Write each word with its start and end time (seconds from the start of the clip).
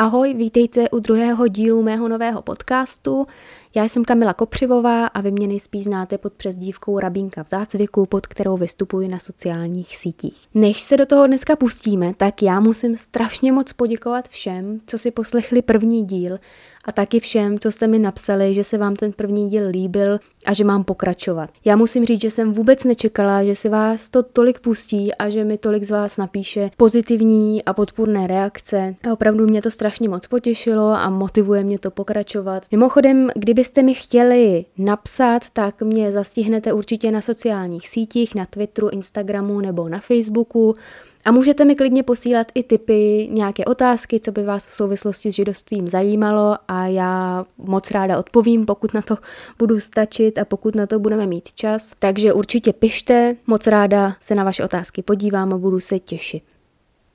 Ahoj, 0.00 0.34
vítejte 0.34 0.90
u 0.90 0.98
druhého 0.98 1.48
dílu 1.48 1.82
mého 1.82 2.08
nového 2.08 2.42
podcastu. 2.42 3.26
Já 3.74 3.84
jsem 3.84 4.04
Kamila 4.04 4.34
Kopřivová 4.34 5.06
a 5.06 5.20
vy 5.20 5.30
mě 5.30 5.46
nejspíš 5.46 5.84
znáte 5.84 6.18
pod 6.18 6.32
přezdívkou 6.32 6.98
Rabínka 6.98 7.44
v 7.44 7.48
zácviku, 7.48 8.06
pod 8.06 8.26
kterou 8.26 8.56
vystupuji 8.56 9.08
na 9.08 9.18
sociálních 9.18 9.96
sítích. 9.96 10.36
Než 10.54 10.80
se 10.80 10.96
do 10.96 11.06
toho 11.06 11.26
dneska 11.26 11.56
pustíme, 11.56 12.14
tak 12.16 12.42
já 12.42 12.60
musím 12.60 12.96
strašně 12.96 13.52
moc 13.52 13.72
poděkovat 13.72 14.28
všem, 14.28 14.80
co 14.86 14.98
si 14.98 15.10
poslechli 15.10 15.62
první 15.62 16.04
díl 16.04 16.38
a 16.84 16.92
taky 16.92 17.20
všem, 17.20 17.58
co 17.58 17.72
jste 17.72 17.86
mi 17.86 17.98
napsali, 17.98 18.54
že 18.54 18.64
se 18.64 18.78
vám 18.78 18.96
ten 18.96 19.12
první 19.12 19.50
díl 19.50 19.68
líbil 19.68 20.18
a 20.46 20.52
že 20.52 20.64
mám 20.64 20.84
pokračovat. 20.84 21.50
Já 21.64 21.76
musím 21.76 22.04
říct, 22.04 22.20
že 22.20 22.30
jsem 22.30 22.52
vůbec 22.52 22.84
nečekala, 22.84 23.44
že 23.44 23.54
se 23.54 23.68
vás 23.68 24.10
to 24.10 24.22
tolik 24.22 24.60
pustí 24.60 25.14
a 25.14 25.28
že 25.28 25.44
mi 25.44 25.58
tolik 25.58 25.84
z 25.84 25.90
vás 25.90 26.16
napíše 26.16 26.70
pozitivní 26.76 27.64
a 27.64 27.72
podpůrné 27.72 28.26
reakce. 28.26 28.94
A 29.08 29.12
opravdu 29.12 29.46
mě 29.46 29.62
to 29.62 29.70
strašně 29.70 30.08
moc 30.08 30.26
potěšilo 30.26 30.88
a 30.88 31.10
motivuje 31.10 31.64
mě 31.64 31.78
to 31.78 31.90
pokračovat. 31.90 32.62
Mimochodem, 32.70 33.30
kdybyste 33.60 33.82
mi 33.82 33.94
chtěli 33.94 34.64
napsat, 34.78 35.42
tak 35.52 35.82
mě 35.82 36.12
zastihnete 36.12 36.72
určitě 36.72 37.10
na 37.10 37.20
sociálních 37.20 37.88
sítích, 37.88 38.34
na 38.34 38.46
Twitteru, 38.46 38.88
Instagramu 38.88 39.60
nebo 39.60 39.88
na 39.88 40.00
Facebooku. 40.00 40.76
A 41.24 41.32
můžete 41.32 41.64
mi 41.64 41.74
klidně 41.74 42.02
posílat 42.02 42.46
i 42.54 42.62
tipy, 42.62 43.28
nějaké 43.32 43.64
otázky, 43.64 44.20
co 44.20 44.32
by 44.32 44.42
vás 44.42 44.66
v 44.66 44.74
souvislosti 44.74 45.32
s 45.32 45.34
židovstvím 45.34 45.88
zajímalo 45.88 46.56
a 46.68 46.86
já 46.86 47.44
moc 47.58 47.90
ráda 47.90 48.18
odpovím, 48.18 48.66
pokud 48.66 48.94
na 48.94 49.02
to 49.02 49.16
budu 49.58 49.80
stačit 49.80 50.38
a 50.38 50.44
pokud 50.44 50.74
na 50.74 50.86
to 50.86 50.98
budeme 50.98 51.26
mít 51.26 51.52
čas. 51.52 51.92
Takže 51.98 52.32
určitě 52.32 52.72
pište, 52.72 53.36
moc 53.46 53.66
ráda 53.66 54.12
se 54.20 54.34
na 54.34 54.44
vaše 54.44 54.64
otázky 54.64 55.02
podívám 55.02 55.52
a 55.52 55.58
budu 55.58 55.80
se 55.80 55.98
těšit. 55.98 56.42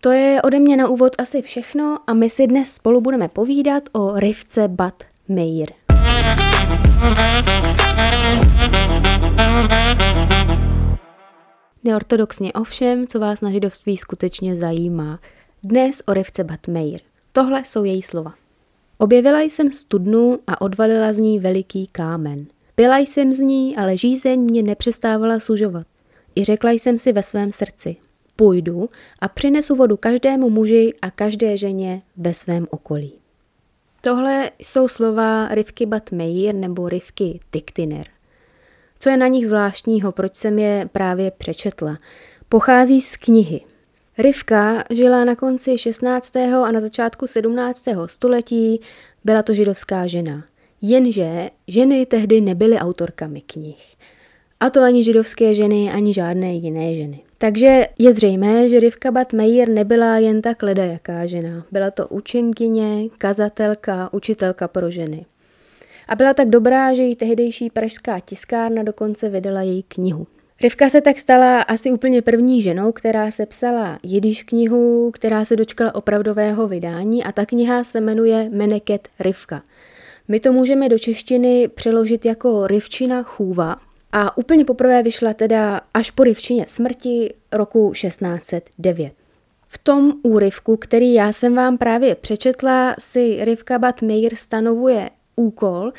To 0.01 0.11
je 0.11 0.41
ode 0.41 0.59
mě 0.59 0.77
na 0.77 0.87
úvod 0.87 1.15
asi 1.17 1.41
všechno 1.41 1.99
a 2.07 2.13
my 2.13 2.29
si 2.29 2.47
dnes 2.47 2.71
spolu 2.71 3.01
budeme 3.01 3.27
povídat 3.27 3.83
o 3.91 4.19
Rivce 4.19 4.67
Bat 4.67 5.03
Meir. 5.27 5.84
Neortodoxně 11.83 12.53
ovšem, 12.53 13.07
co 13.07 13.19
vás 13.19 13.41
na 13.41 13.51
židovství 13.51 13.97
skutečně 13.97 14.55
zajímá. 14.55 15.19
Dnes 15.63 16.01
o 16.07 16.13
Rivce 16.13 16.43
Batmeir. 16.43 16.99
Tohle 17.31 17.65
jsou 17.65 17.83
její 17.83 18.01
slova. 18.01 18.33
Objevila 18.97 19.41
jsem 19.41 19.73
studnu 19.73 20.39
a 20.47 20.61
odvalila 20.61 21.13
z 21.13 21.17
ní 21.17 21.39
veliký 21.39 21.87
kámen. 21.87 22.45
Pila 22.75 22.97
jsem 22.97 23.33
z 23.33 23.39
ní, 23.39 23.75
ale 23.75 23.97
žízeň 23.97 24.39
mě 24.39 24.63
nepřestávala 24.63 25.39
sužovat. 25.39 25.87
I 26.35 26.43
řekla 26.43 26.71
jsem 26.71 26.99
si 26.99 27.13
ve 27.13 27.23
svém 27.23 27.51
srdci, 27.51 27.95
půjdu 28.35 28.89
a 29.19 29.27
přinesu 29.27 29.75
vodu 29.75 29.97
každému 29.97 30.49
muži 30.49 30.93
a 31.01 31.11
každé 31.11 31.57
ženě 31.57 32.01
ve 32.17 32.33
svém 32.33 32.67
okolí. 32.69 33.24
Tohle 34.05 34.51
jsou 34.59 34.87
slova 34.87 35.47
Rivky 35.47 35.85
Batmeir 35.85 36.55
nebo 36.55 36.89
Rivky 36.89 37.39
Tiktiner. 37.51 38.07
Co 38.99 39.09
je 39.09 39.17
na 39.17 39.27
nich 39.27 39.47
zvláštního, 39.47 40.11
proč 40.11 40.35
jsem 40.35 40.59
je 40.59 40.89
právě 40.91 41.31
přečetla? 41.31 41.97
Pochází 42.49 43.01
z 43.01 43.15
knihy. 43.15 43.61
Rivka 44.17 44.83
žila 44.89 45.25
na 45.25 45.35
konci 45.35 45.77
16. 45.77 46.35
a 46.35 46.71
na 46.71 46.79
začátku 46.79 47.27
17. 47.27 47.85
století, 48.05 48.81
byla 49.23 49.43
to 49.43 49.53
židovská 49.53 50.07
žena. 50.07 50.43
Jenže 50.81 51.49
ženy 51.67 52.05
tehdy 52.05 52.41
nebyly 52.41 52.77
autorkami 52.77 53.41
knih. 53.41 53.95
A 54.59 54.69
to 54.69 54.81
ani 54.81 55.03
židovské 55.03 55.53
ženy, 55.53 55.91
ani 55.91 56.13
žádné 56.13 56.53
jiné 56.53 56.95
ženy. 56.95 57.19
Takže 57.45 57.87
je 57.99 58.13
zřejmé, 58.13 58.69
že 58.69 58.79
Rivka 58.79 59.11
Bat 59.11 59.33
Meir 59.33 59.69
nebyla 59.69 60.17
jen 60.17 60.41
tak 60.41 60.63
ledajaká 60.63 61.25
žena. 61.25 61.65
Byla 61.71 61.91
to 61.91 62.07
učenkyně, 62.07 63.09
kazatelka, 63.17 64.09
učitelka 64.13 64.67
pro 64.67 64.91
ženy. 64.91 65.25
A 66.07 66.15
byla 66.15 66.33
tak 66.33 66.49
dobrá, 66.49 66.93
že 66.93 67.01
jí 67.01 67.15
tehdejší 67.15 67.69
pražská 67.69 68.19
tiskárna 68.19 68.83
dokonce 68.83 69.29
vydala 69.29 69.61
její 69.61 69.83
knihu. 69.83 70.27
Rivka 70.61 70.89
se 70.89 71.01
tak 71.01 71.19
stala 71.19 71.61
asi 71.61 71.91
úplně 71.91 72.21
první 72.21 72.61
ženou, 72.61 72.91
která 72.91 73.31
se 73.31 73.45
psala 73.45 73.99
jidiš 74.03 74.43
knihu, 74.43 75.11
která 75.11 75.45
se 75.45 75.55
dočkala 75.55 75.95
opravdového 75.95 76.67
vydání 76.67 77.23
a 77.23 77.31
ta 77.31 77.45
kniha 77.45 77.83
se 77.83 78.01
jmenuje 78.01 78.49
Meneket 78.51 79.07
Rivka. 79.19 79.63
My 80.27 80.39
to 80.39 80.53
můžeme 80.53 80.89
do 80.89 80.99
češtiny 80.99 81.67
přeložit 81.67 82.25
jako 82.25 82.67
Rivčina 82.67 83.23
chůva 83.23 83.84
a 84.17 84.37
úplně 84.37 84.65
poprvé 84.65 85.03
vyšla 85.03 85.33
teda 85.33 85.81
až 85.93 86.11
po 86.11 86.23
Rivčině 86.23 86.65
smrti 86.67 87.33
roku 87.51 87.91
1609. 87.91 89.13
V 89.67 89.77
tom 89.77 90.13
úryvku, 90.23 90.77
který 90.77 91.13
já 91.13 91.31
jsem 91.31 91.55
vám 91.55 91.77
právě 91.77 92.15
přečetla, 92.15 92.95
si 92.99 93.37
Rivka 93.41 93.79
Bat 93.79 94.01
Meir 94.01 94.35
stanovuje 94.35 95.09
úkol 95.35 95.91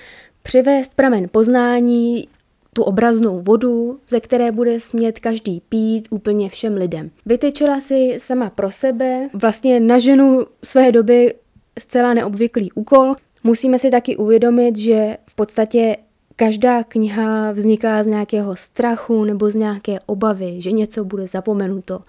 přivést 0.42 0.94
pramen 0.94 1.28
poznání, 1.32 2.28
tu 2.72 2.82
obraznou 2.82 3.40
vodu, 3.40 3.98
ze 4.08 4.20
které 4.20 4.52
bude 4.52 4.80
smět 4.80 5.18
každý 5.18 5.62
pít 5.68 6.08
úplně 6.10 6.48
všem 6.48 6.74
lidem. 6.74 7.10
Vytyčila 7.26 7.80
si 7.80 8.14
sama 8.18 8.50
pro 8.50 8.72
sebe 8.72 9.28
vlastně 9.32 9.80
na 9.80 9.98
ženu 9.98 10.46
své 10.64 10.92
doby 10.92 11.34
zcela 11.78 12.14
neobvyklý 12.14 12.72
úkol. 12.72 13.14
Musíme 13.44 13.78
si 13.78 13.90
taky 13.90 14.16
uvědomit, 14.16 14.76
že 14.76 15.16
v 15.26 15.34
podstatě 15.34 15.96
každá 16.36 16.84
kniha 16.84 17.52
vzniká 17.52 18.02
z 18.02 18.06
nějakého 18.06 18.56
strachu 18.56 19.24
nebo 19.24 19.50
z 19.50 19.54
nějaké 19.54 20.00
obavy, 20.06 20.62
že 20.62 20.72
něco 20.72 21.04
bude 21.04 21.26
zapomenuto, 21.26 22.00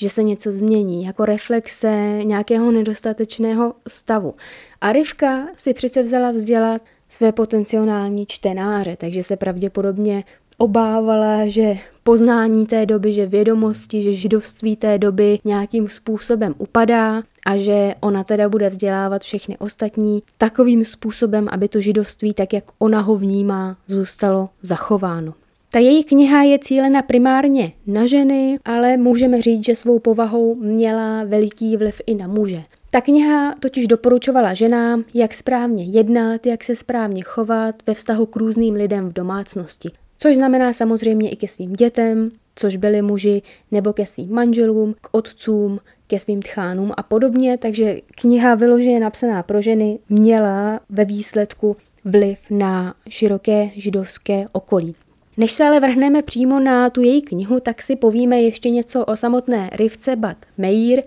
že 0.00 0.10
se 0.10 0.22
něco 0.22 0.52
změní, 0.52 1.04
jako 1.04 1.24
reflexe 1.24 2.20
nějakého 2.22 2.70
nedostatečného 2.70 3.74
stavu. 3.88 4.34
A 4.80 4.92
Rivka 4.92 5.46
si 5.56 5.74
přece 5.74 6.02
vzala 6.02 6.30
vzdělat 6.30 6.82
své 7.08 7.32
potenciální 7.32 8.26
čtenáře, 8.26 8.96
takže 8.96 9.22
se 9.22 9.36
pravděpodobně 9.36 10.24
obávala, 10.60 11.48
že 11.48 11.78
poznání 12.04 12.66
té 12.66 12.86
doby, 12.86 13.12
že 13.12 13.26
vědomosti, 13.26 14.02
že 14.02 14.12
židovství 14.12 14.76
té 14.76 14.98
doby 14.98 15.38
nějakým 15.44 15.88
způsobem 15.88 16.54
upadá 16.58 17.22
a 17.46 17.56
že 17.56 17.94
ona 18.00 18.24
teda 18.24 18.48
bude 18.48 18.68
vzdělávat 18.68 19.22
všechny 19.22 19.58
ostatní 19.58 20.22
takovým 20.38 20.84
způsobem, 20.84 21.48
aby 21.50 21.68
to 21.68 21.80
židovství, 21.80 22.34
tak 22.34 22.52
jak 22.52 22.64
ona 22.78 23.00
ho 23.00 23.16
vnímá, 23.16 23.76
zůstalo 23.86 24.48
zachováno. 24.62 25.34
Ta 25.70 25.78
její 25.78 26.04
kniha 26.04 26.42
je 26.42 26.58
cílena 26.58 27.02
primárně 27.02 27.72
na 27.86 28.06
ženy, 28.06 28.58
ale 28.64 28.96
můžeme 28.96 29.42
říct, 29.42 29.64
že 29.64 29.76
svou 29.76 29.98
povahou 29.98 30.54
měla 30.54 31.24
veliký 31.24 31.76
vliv 31.76 32.00
i 32.06 32.14
na 32.14 32.26
muže. 32.26 32.62
Ta 32.90 33.00
kniha 33.00 33.54
totiž 33.60 33.86
doporučovala 33.86 34.54
ženám, 34.54 35.04
jak 35.14 35.34
správně 35.34 35.84
jednat, 35.84 36.46
jak 36.46 36.64
se 36.64 36.76
správně 36.76 37.22
chovat 37.22 37.74
ve 37.86 37.94
vztahu 37.94 38.26
k 38.26 38.36
různým 38.36 38.74
lidem 38.74 39.08
v 39.08 39.12
domácnosti. 39.12 39.90
Což 40.22 40.36
znamená 40.36 40.72
samozřejmě 40.72 41.30
i 41.30 41.36
ke 41.36 41.48
svým 41.48 41.72
dětem, 41.72 42.30
což 42.54 42.76
byli 42.76 43.02
muži, 43.02 43.42
nebo 43.70 43.92
ke 43.92 44.06
svým 44.06 44.32
manželům, 44.32 44.94
k 45.00 45.08
otcům, 45.12 45.80
ke 46.06 46.18
svým 46.18 46.42
tchánům 46.42 46.92
a 46.96 47.02
podobně, 47.02 47.58
takže 47.58 48.00
kniha 48.20 48.54
vyloženě 48.54 49.00
napsaná 49.00 49.42
pro 49.42 49.62
ženy 49.62 49.98
měla 50.08 50.80
ve 50.88 51.04
výsledku 51.04 51.76
vliv 52.04 52.38
na 52.50 52.94
široké 53.08 53.70
židovské 53.76 54.44
okolí. 54.52 54.94
Než 55.36 55.52
se 55.52 55.64
ale 55.64 55.80
vrhneme 55.80 56.22
přímo 56.22 56.60
na 56.60 56.90
tu 56.90 57.02
její 57.02 57.22
knihu, 57.22 57.60
tak 57.60 57.82
si 57.82 57.96
povíme 57.96 58.40
ještě 58.40 58.70
něco 58.70 59.04
o 59.04 59.16
samotné 59.16 59.70
Rivce 59.72 60.16
Bat 60.16 60.36
Meir. 60.58 61.02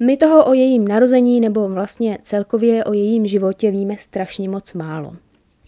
My 0.00 0.16
toho 0.16 0.44
o 0.44 0.54
jejím 0.54 0.88
narození 0.88 1.40
nebo 1.40 1.68
vlastně 1.68 2.18
celkově 2.22 2.84
o 2.84 2.92
jejím 2.92 3.26
životě 3.26 3.70
víme 3.70 3.96
strašně 3.96 4.48
moc 4.48 4.72
málo. 4.72 5.16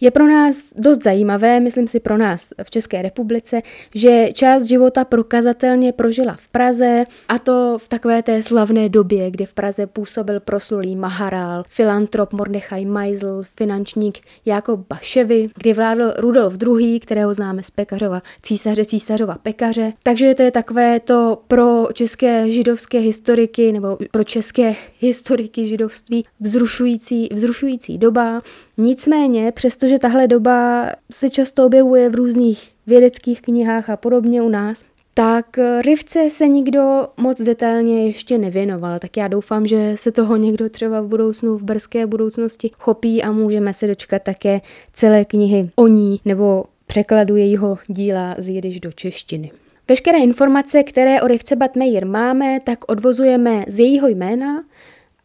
Je 0.01 0.11
pro 0.11 0.27
nás 0.27 0.55
dost 0.75 1.03
zajímavé, 1.03 1.59
myslím 1.59 1.87
si 1.87 1.99
pro 1.99 2.17
nás 2.17 2.53
v 2.63 2.69
České 2.69 3.01
republice, 3.01 3.61
že 3.95 4.29
část 4.33 4.63
života 4.63 5.05
prokazatelně 5.05 5.91
prožila 5.91 6.35
v 6.39 6.47
Praze 6.47 7.05
a 7.27 7.39
to 7.39 7.77
v 7.79 7.87
takové 7.87 8.23
té 8.23 8.43
slavné 8.43 8.89
době, 8.89 9.31
kdy 9.31 9.45
v 9.45 9.53
Praze 9.53 9.87
působil 9.87 10.39
proslulý 10.39 10.95
Maharal, 10.95 11.63
filantrop 11.67 12.33
Mordechaj 12.33 12.85
Meisel, 12.85 13.43
finančník 13.55 14.19
Jakob 14.45 14.79
Baševy, 14.89 15.49
kdy 15.55 15.73
vládl 15.73 16.13
Rudolf 16.17 16.57
II., 16.61 16.99
kterého 16.99 17.33
známe 17.33 17.63
z 17.63 17.71
Pekařova, 17.71 18.21
císaře 18.41 18.85
císařova 18.85 19.35
pekaře. 19.43 19.93
Takže 20.03 20.35
to 20.35 20.43
je 20.43 20.51
takové 20.51 20.99
to 20.99 21.41
pro 21.47 21.87
české 21.93 22.51
židovské 22.51 22.99
historiky 22.99 23.71
nebo 23.71 23.97
pro 24.11 24.23
české 24.23 24.75
historiky 24.99 25.67
židovství 25.67 26.25
vzrušující, 26.39 27.29
vzrušující 27.33 27.97
doba. 27.97 28.41
Nicméně, 28.81 29.51
přestože 29.51 29.99
tahle 29.99 30.27
doba 30.27 30.89
se 31.11 31.29
často 31.29 31.65
objevuje 31.65 32.09
v 32.09 32.15
různých 32.15 32.69
vědeckých 32.87 33.41
knihách 33.41 33.89
a 33.89 33.97
podobně 33.97 34.41
u 34.41 34.49
nás, 34.49 34.83
tak 35.13 35.59
Rivce 35.81 36.29
se 36.29 36.47
nikdo 36.47 37.07
moc 37.17 37.41
detailně 37.41 38.05
ještě 38.05 38.37
nevěnoval, 38.37 38.99
tak 38.99 39.17
já 39.17 39.27
doufám, 39.27 39.67
že 39.67 39.93
se 39.95 40.11
toho 40.11 40.37
někdo 40.37 40.69
třeba 40.69 41.01
v 41.01 41.07
budoucnu, 41.07 41.57
v 41.57 41.63
brzké 41.63 42.05
budoucnosti 42.05 42.71
chopí 42.79 43.23
a 43.23 43.31
můžeme 43.31 43.73
se 43.73 43.87
dočkat 43.87 44.23
také 44.23 44.61
celé 44.93 45.25
knihy 45.25 45.69
o 45.75 45.87
ní 45.87 46.19
nebo 46.25 46.65
překladu 46.87 47.35
jejího 47.35 47.77
díla 47.87 48.35
z 48.37 48.49
jidiš 48.49 48.79
do 48.79 48.91
češtiny. 48.91 49.51
Veškeré 49.87 50.17
informace, 50.17 50.83
které 50.83 51.21
o 51.21 51.27
Rivce 51.27 51.55
Batmeir 51.55 52.05
máme, 52.05 52.59
tak 52.59 52.91
odvozujeme 52.91 53.65
z 53.67 53.79
jejího 53.79 54.07
jména, 54.07 54.63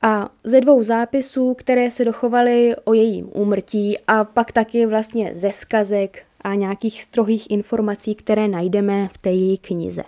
A 0.06 0.30
ze 0.44 0.60
dvou 0.60 0.82
zápisů, 0.82 1.54
které 1.54 1.90
se 1.90 2.04
dochovaly 2.04 2.76
o 2.84 2.94
jejím 2.94 3.30
úmrtí 3.32 3.98
a 4.06 4.24
pak 4.24 4.52
taky 4.52 4.86
vlastně 4.86 5.30
ze 5.34 5.52
skazek 5.52 6.22
a 6.40 6.54
nějakých 6.54 7.02
strohých 7.02 7.50
informací, 7.50 8.14
které 8.14 8.48
najdeme 8.48 9.08
v 9.08 9.18
té 9.18 9.30
její 9.30 9.58
knize. 9.58 10.02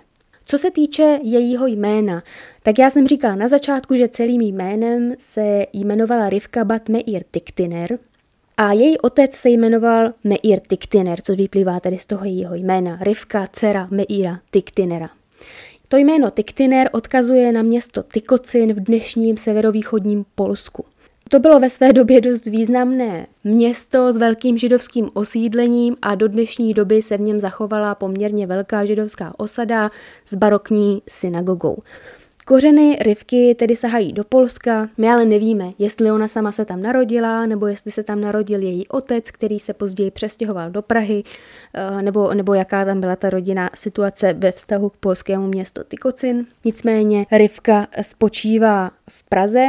Co 0.44 0.58
se 0.58 0.70
týče 0.70 1.18
jejího 1.22 1.66
jména, 1.66 2.22
tak 2.62 2.78
já 2.78 2.90
jsem 2.90 3.06
říkala 3.06 3.34
na 3.34 3.48
začátku, 3.48 3.96
že 3.96 4.08
celým 4.08 4.40
jménem 4.40 5.14
se 5.18 5.66
jmenovala 5.72 6.28
Rivka 6.28 6.64
Bat 6.64 6.88
Meir 6.88 7.22
Tiktiner 7.30 7.98
a 8.56 8.72
její 8.72 8.98
otec 8.98 9.32
se 9.32 9.48
jmenoval 9.50 10.12
Meir 10.24 10.60
Tiktiner, 10.68 11.20
co 11.22 11.34
vyplývá 11.34 11.80
tedy 11.80 11.98
z 11.98 12.06
toho 12.06 12.24
jejího 12.24 12.54
jména. 12.54 12.98
Rivka, 13.00 13.46
dcera 13.52 13.88
Meira 13.90 14.40
Tiktinera. 14.50 15.10
To 15.88 15.96
jméno 15.96 16.30
Tiktiner 16.30 16.88
odkazuje 16.92 17.52
na 17.52 17.62
město 17.62 18.02
Tykocin 18.02 18.72
v 18.72 18.80
dnešním 18.80 19.36
severovýchodním 19.36 20.24
Polsku. 20.34 20.84
To 21.28 21.38
bylo 21.38 21.60
ve 21.60 21.70
své 21.70 21.92
době 21.92 22.20
dost 22.20 22.46
významné 22.46 23.26
město 23.44 24.12
s 24.12 24.16
velkým 24.16 24.58
židovským 24.58 25.10
osídlením 25.14 25.96
a 26.02 26.14
do 26.14 26.28
dnešní 26.28 26.74
doby 26.74 27.02
se 27.02 27.16
v 27.16 27.20
něm 27.20 27.40
zachovala 27.40 27.94
poměrně 27.94 28.46
velká 28.46 28.84
židovská 28.84 29.32
osada 29.36 29.90
s 30.24 30.34
barokní 30.34 31.02
synagogou. 31.08 31.82
Kořeny 32.48 32.96
Rivky 33.00 33.54
tedy 33.54 33.76
sahají 33.76 34.12
do 34.12 34.24
Polska, 34.24 34.88
my 34.96 35.08
ale 35.08 35.24
nevíme, 35.24 35.72
jestli 35.78 36.10
ona 36.10 36.28
sama 36.28 36.52
se 36.52 36.64
tam 36.64 36.82
narodila, 36.82 37.46
nebo 37.46 37.66
jestli 37.66 37.90
se 37.90 38.02
tam 38.02 38.20
narodil 38.20 38.62
její 38.62 38.88
otec, 38.88 39.30
který 39.30 39.58
se 39.58 39.74
později 39.74 40.10
přestěhoval 40.10 40.70
do 40.70 40.82
Prahy, 40.82 41.24
eh, 41.74 42.02
nebo, 42.02 42.34
nebo 42.34 42.54
jaká 42.54 42.84
tam 42.84 43.00
byla 43.00 43.16
ta 43.16 43.30
rodina 43.30 43.70
situace 43.74 44.32
ve 44.32 44.52
vztahu 44.52 44.88
k 44.88 44.96
polskému 44.96 45.46
městu 45.46 45.80
Tykocin. 45.88 46.46
Nicméně 46.64 47.26
Rivka 47.32 47.86
spočívá 48.02 48.90
v 49.10 49.24
Praze 49.24 49.66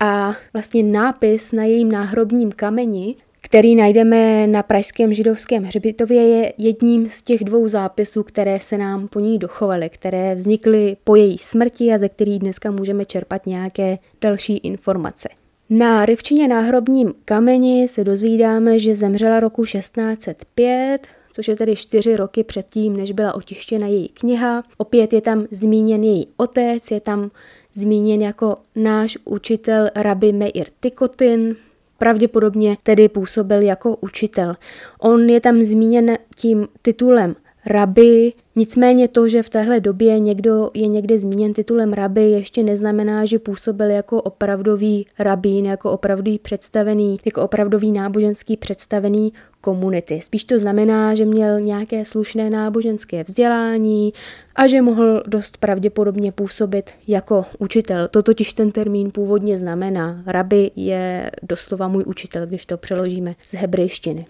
a 0.00 0.34
vlastně 0.52 0.82
nápis 0.82 1.52
na 1.52 1.64
jejím 1.64 1.92
náhrobním 1.92 2.52
kameni 2.52 3.16
který 3.40 3.76
najdeme 3.76 4.46
na 4.46 4.62
pražském 4.62 5.14
židovském 5.14 5.64
hřbitově, 5.64 6.22
je 6.22 6.52
jedním 6.58 7.10
z 7.10 7.22
těch 7.22 7.44
dvou 7.44 7.68
zápisů, 7.68 8.22
které 8.22 8.60
se 8.60 8.78
nám 8.78 9.08
po 9.08 9.20
ní 9.20 9.38
dochovaly, 9.38 9.88
které 9.88 10.34
vznikly 10.34 10.96
po 11.04 11.16
její 11.16 11.38
smrti 11.38 11.92
a 11.92 11.98
ze 11.98 12.08
kterých 12.08 12.38
dneska 12.38 12.70
můžeme 12.70 13.04
čerpat 13.04 13.46
nějaké 13.46 13.98
další 14.20 14.56
informace. 14.56 15.28
Na 15.70 16.06
Rivčině 16.06 16.48
náhrobním 16.48 17.14
kameni 17.24 17.88
se 17.88 18.04
dozvídáme, 18.04 18.78
že 18.78 18.94
zemřela 18.94 19.40
roku 19.40 19.64
1605, 19.64 21.06
což 21.32 21.48
je 21.48 21.56
tedy 21.56 21.76
čtyři 21.76 22.16
roky 22.16 22.44
předtím, 22.44 22.96
než 22.96 23.12
byla 23.12 23.34
otištěna 23.34 23.86
její 23.86 24.08
kniha. 24.08 24.62
Opět 24.76 25.12
je 25.12 25.20
tam 25.20 25.46
zmíněn 25.50 26.04
její 26.04 26.28
otec, 26.36 26.90
je 26.90 27.00
tam 27.00 27.30
zmíněn 27.74 28.22
jako 28.22 28.56
náš 28.76 29.18
učitel 29.24 29.90
Rabbi 29.96 30.32
Meir 30.32 30.66
Tikotin, 30.80 31.56
pravděpodobně 31.98 32.76
tedy 32.82 33.08
působil 33.08 33.60
jako 33.62 33.96
učitel. 33.96 34.54
On 35.00 35.30
je 35.30 35.40
tam 35.40 35.62
zmíněn 35.62 36.16
tím 36.36 36.68
titulem 36.82 37.36
rabi, 37.68 38.32
nicméně 38.56 39.08
to, 39.08 39.28
že 39.28 39.42
v 39.42 39.48
téhle 39.48 39.80
době 39.80 40.20
někdo 40.20 40.70
je 40.74 40.86
někde 40.86 41.18
zmíněn 41.18 41.54
titulem 41.54 41.92
rabi, 41.92 42.30
ještě 42.30 42.62
neznamená, 42.62 43.24
že 43.24 43.38
působil 43.38 43.90
jako 43.90 44.22
opravdový 44.22 45.06
rabín, 45.18 45.66
jako 45.66 45.92
opravdový 45.92 46.38
představený, 46.38 47.16
jako 47.24 47.42
opravdový 47.42 47.92
náboženský 47.92 48.56
představený 48.56 49.32
komunity. 49.60 50.20
Spíš 50.20 50.44
to 50.44 50.58
znamená, 50.58 51.14
že 51.14 51.24
měl 51.24 51.60
nějaké 51.60 52.04
slušné 52.04 52.50
náboženské 52.50 53.24
vzdělání 53.24 54.12
a 54.56 54.66
že 54.66 54.82
mohl 54.82 55.22
dost 55.26 55.56
pravděpodobně 55.56 56.32
působit 56.32 56.90
jako 57.06 57.44
učitel. 57.58 58.08
To 58.08 58.22
totiž 58.22 58.52
ten 58.52 58.70
termín 58.70 59.10
původně 59.10 59.58
znamená. 59.58 60.22
Rabi 60.26 60.70
je 60.76 61.30
doslova 61.42 61.88
můj 61.88 62.04
učitel, 62.06 62.46
když 62.46 62.66
to 62.66 62.76
přeložíme 62.76 63.34
z 63.46 63.54
hebrejštiny. 63.54 64.26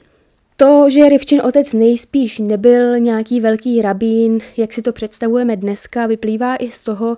To, 0.60 0.90
že 0.90 1.08
Rivčin 1.08 1.40
otec 1.44 1.72
nejspíš 1.72 2.38
nebyl 2.38 2.98
nějaký 2.98 3.40
velký 3.40 3.82
rabín, 3.82 4.38
jak 4.56 4.72
si 4.72 4.82
to 4.82 4.92
představujeme 4.92 5.56
dneska, 5.56 6.06
vyplývá 6.06 6.56
i 6.56 6.70
z 6.70 6.82
toho, 6.82 7.16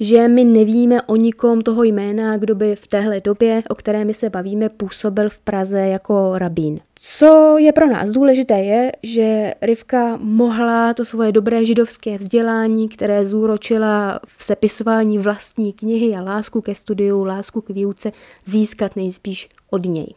že 0.00 0.28
my 0.28 0.44
nevíme 0.44 1.02
o 1.02 1.16
nikom 1.16 1.60
toho 1.60 1.82
jména, 1.82 2.36
kdo 2.36 2.54
by 2.54 2.76
v 2.76 2.86
téhle 2.86 3.20
době, 3.20 3.62
o 3.68 3.74
které 3.74 4.04
my 4.04 4.14
se 4.14 4.30
bavíme, 4.30 4.68
působil 4.68 5.30
v 5.30 5.38
Praze 5.38 5.80
jako 5.80 6.38
rabín. 6.38 6.80
Co 6.94 7.58
je 7.58 7.72
pro 7.72 7.86
nás 7.86 8.10
důležité 8.10 8.58
je, 8.58 8.92
že 9.02 9.54
Rivka 9.62 10.18
mohla 10.20 10.94
to 10.94 11.04
svoje 11.04 11.32
dobré 11.32 11.66
židovské 11.66 12.18
vzdělání, 12.18 12.88
které 12.88 13.24
zúročila 13.24 14.20
v 14.26 14.44
sepisování 14.44 15.18
vlastní 15.18 15.72
knihy 15.72 16.14
a 16.14 16.22
lásku 16.22 16.60
ke 16.60 16.74
studiu, 16.74 17.24
lásku 17.24 17.60
k 17.60 17.68
výuce, 17.68 18.12
získat 18.46 18.96
nejspíš 18.96 19.48
od 19.70 19.86
něj. 19.86 20.14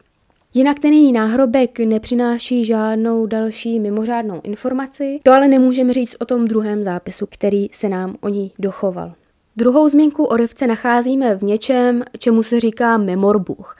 Jinak 0.58 0.78
ten 0.78 0.92
její 0.92 1.12
náhrobek 1.12 1.78
nepřináší 1.78 2.64
žádnou 2.64 3.26
další 3.26 3.80
mimořádnou 3.80 4.40
informaci, 4.44 5.20
to 5.22 5.32
ale 5.32 5.48
nemůžeme 5.48 5.92
říct 5.92 6.16
o 6.18 6.24
tom 6.24 6.48
druhém 6.48 6.82
zápisu, 6.82 7.26
který 7.30 7.68
se 7.72 7.88
nám 7.88 8.16
o 8.20 8.28
ní 8.28 8.52
dochoval. 8.58 9.12
Druhou 9.56 9.88
zmínku 9.88 10.24
o 10.24 10.36
rivce 10.36 10.66
nacházíme 10.66 11.34
v 11.34 11.42
něčem, 11.42 12.02
čemu 12.18 12.42
se 12.42 12.60
říká 12.60 12.96
memorbuch, 12.96 13.76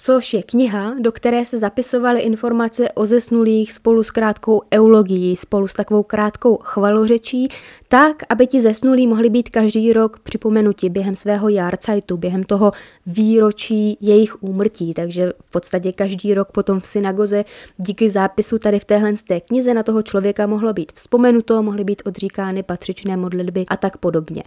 což 0.00 0.34
je 0.34 0.42
kniha, 0.42 0.94
do 1.00 1.12
které 1.12 1.44
se 1.44 1.58
zapisovaly 1.58 2.20
informace 2.20 2.92
o 2.92 3.06
zesnulých 3.06 3.72
spolu 3.72 4.02
s 4.02 4.10
krátkou 4.10 4.62
eulogií, 4.74 5.36
spolu 5.36 5.68
s 5.68 5.74
takovou 5.74 6.02
krátkou 6.02 6.58
chvalořečí, 6.62 7.48
tak, 7.88 8.22
aby 8.28 8.46
ti 8.46 8.60
zesnulí 8.60 9.06
mohli 9.06 9.30
být 9.30 9.48
každý 9.48 9.92
rok 9.92 10.18
připomenuti 10.18 10.88
během 10.88 11.16
svého 11.16 11.48
járcajtu, 11.48 12.16
během 12.16 12.42
toho 12.44 12.72
výročí 13.06 13.98
jejich 14.00 14.42
úmrtí. 14.42 14.94
Takže 14.94 15.32
v 15.46 15.50
podstatě 15.50 15.92
každý 15.92 16.34
rok 16.34 16.52
potom 16.52 16.80
v 16.80 16.86
synagoze 16.86 17.44
díky 17.78 18.10
zápisu 18.10 18.58
tady 18.58 18.78
v 18.78 18.84
téhle 18.84 19.12
té 19.28 19.40
knize 19.40 19.74
na 19.74 19.82
toho 19.82 20.02
člověka 20.02 20.46
mohlo 20.46 20.72
být 20.72 20.92
vzpomenuto, 20.92 21.62
mohly 21.62 21.84
být 21.84 22.02
odříkány 22.04 22.62
patřičné 22.62 23.16
modlitby 23.16 23.64
a 23.68 23.76
tak 23.76 23.96
podobně. 23.96 24.42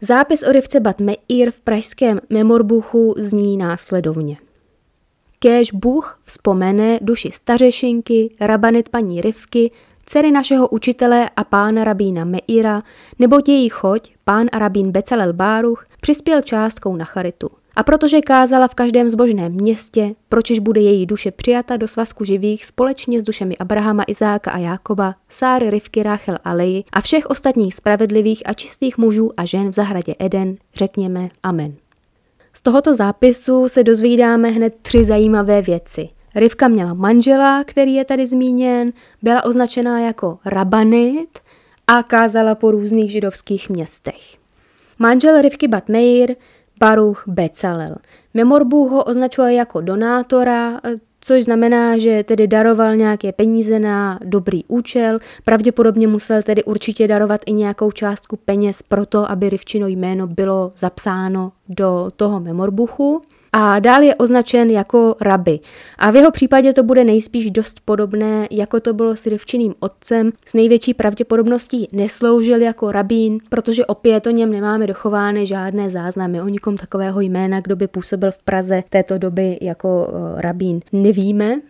Zápis 0.00 0.42
o 0.42 0.52
rivce 0.52 0.80
Bat 0.80 1.00
Meir 1.00 1.50
v 1.50 1.60
pražském 1.60 2.20
memorbuchu 2.30 3.14
zní 3.18 3.56
následovně. 3.56 4.36
Kéž 5.38 5.72
Bůh 5.72 6.20
vzpomene 6.24 6.98
duši 7.02 7.30
stařešinky, 7.32 8.34
rabanit 8.40 8.88
paní 8.88 9.20
Rivky, 9.20 9.70
dcery 10.06 10.30
našeho 10.30 10.68
učitele 10.68 11.30
a 11.36 11.44
pána 11.44 11.84
rabína 11.84 12.24
Meira, 12.24 12.82
nebo 13.18 13.38
její 13.46 13.68
choť, 13.68 14.12
pán 14.24 14.46
a 14.52 14.58
rabín 14.58 14.92
Becalel 14.92 15.32
Báruch, 15.32 15.84
přispěl 16.00 16.42
částkou 16.42 16.96
na 16.96 17.04
charitu. 17.04 17.48
A 17.76 17.82
protože 17.82 18.20
kázala 18.20 18.68
v 18.68 18.74
každém 18.74 19.10
zbožném 19.10 19.52
městě, 19.52 20.14
pročež 20.28 20.58
bude 20.58 20.80
její 20.80 21.06
duše 21.06 21.30
přijata 21.30 21.76
do 21.76 21.88
svazku 21.88 22.24
živých 22.24 22.64
společně 22.64 23.20
s 23.20 23.24
dušemi 23.24 23.56
Abrahama, 23.56 24.04
Izáka 24.06 24.50
a 24.50 24.58
Jákoba, 24.58 25.14
Sáry, 25.28 25.70
Rivky, 25.70 26.02
Ráchel 26.02 26.36
a 26.44 26.52
Leji 26.52 26.84
a 26.92 27.00
všech 27.00 27.26
ostatních 27.26 27.74
spravedlivých 27.74 28.42
a 28.48 28.52
čistých 28.52 28.98
mužů 28.98 29.30
a 29.36 29.44
žen 29.44 29.68
v 29.68 29.74
zahradě 29.74 30.14
Eden, 30.18 30.56
řekněme 30.74 31.28
Amen. 31.42 31.85
Z 32.56 32.60
tohoto 32.60 32.94
zápisu 32.94 33.68
se 33.68 33.84
dozvídáme 33.84 34.50
hned 34.50 34.74
tři 34.82 35.04
zajímavé 35.04 35.62
věci. 35.62 36.08
Rivka 36.34 36.68
měla 36.68 36.94
manžela, 36.94 37.64
který 37.64 37.94
je 37.94 38.04
tady 38.04 38.26
zmíněn, 38.26 38.92
byla 39.22 39.44
označená 39.44 40.00
jako 40.00 40.38
rabanit 40.44 41.38
a 41.86 42.02
kázala 42.02 42.54
po 42.54 42.70
různých 42.70 43.10
židovských 43.10 43.70
městech. 43.70 44.36
Manžel 44.98 45.42
Rivky 45.42 45.68
Batmeir 45.68 46.36
Baruch 46.80 47.22
Becalel. 47.26 47.96
Memorbu 48.34 48.88
ho 48.88 49.04
označuje 49.04 49.54
jako 49.54 49.80
donátora, 49.80 50.80
což 51.20 51.44
znamená, 51.44 51.98
že 51.98 52.24
tedy 52.24 52.46
daroval 52.46 52.96
nějaké 52.96 53.32
peníze 53.32 53.78
na 53.78 54.18
dobrý 54.24 54.64
účel. 54.64 55.18
Pravděpodobně 55.44 56.08
musel 56.08 56.42
tedy 56.42 56.64
určitě 56.64 57.08
darovat 57.08 57.40
i 57.46 57.52
nějakou 57.52 57.90
částku 57.90 58.36
peněz 58.36 58.82
pro 58.82 59.06
to, 59.06 59.30
aby 59.30 59.50
Rivčino 59.50 59.86
jméno 59.86 60.26
bylo 60.26 60.72
zapsáno 60.76 61.52
do 61.68 62.12
toho 62.16 62.40
memorbuchu 62.40 63.22
a 63.58 63.78
dál 63.78 64.02
je 64.02 64.14
označen 64.14 64.70
jako 64.70 65.16
rabi. 65.20 65.60
A 65.98 66.10
v 66.10 66.16
jeho 66.16 66.30
případě 66.30 66.72
to 66.72 66.82
bude 66.82 67.04
nejspíš 67.04 67.50
dost 67.50 67.80
podobné, 67.84 68.48
jako 68.50 68.80
to 68.80 68.94
bylo 68.94 69.16
s 69.16 69.26
Rivčiným 69.26 69.74
otcem. 69.80 70.32
S 70.44 70.54
největší 70.54 70.94
pravděpodobností 70.94 71.88
nesloužil 71.92 72.62
jako 72.62 72.92
rabín, 72.92 73.38
protože 73.48 73.86
opět 73.86 74.26
o 74.26 74.30
něm 74.30 74.50
nemáme 74.50 74.86
dochovány 74.86 75.46
žádné 75.46 75.90
záznamy 75.90 76.42
o 76.42 76.48
nikom 76.48 76.76
takového 76.76 77.20
jména, 77.20 77.60
kdo 77.60 77.76
by 77.76 77.88
působil 77.88 78.30
v 78.30 78.42
Praze 78.42 78.84
této 78.90 79.18
doby 79.18 79.58
jako 79.60 80.08
eh, 80.08 80.42
rabín. 80.42 80.80
Nevíme, 80.92 81.60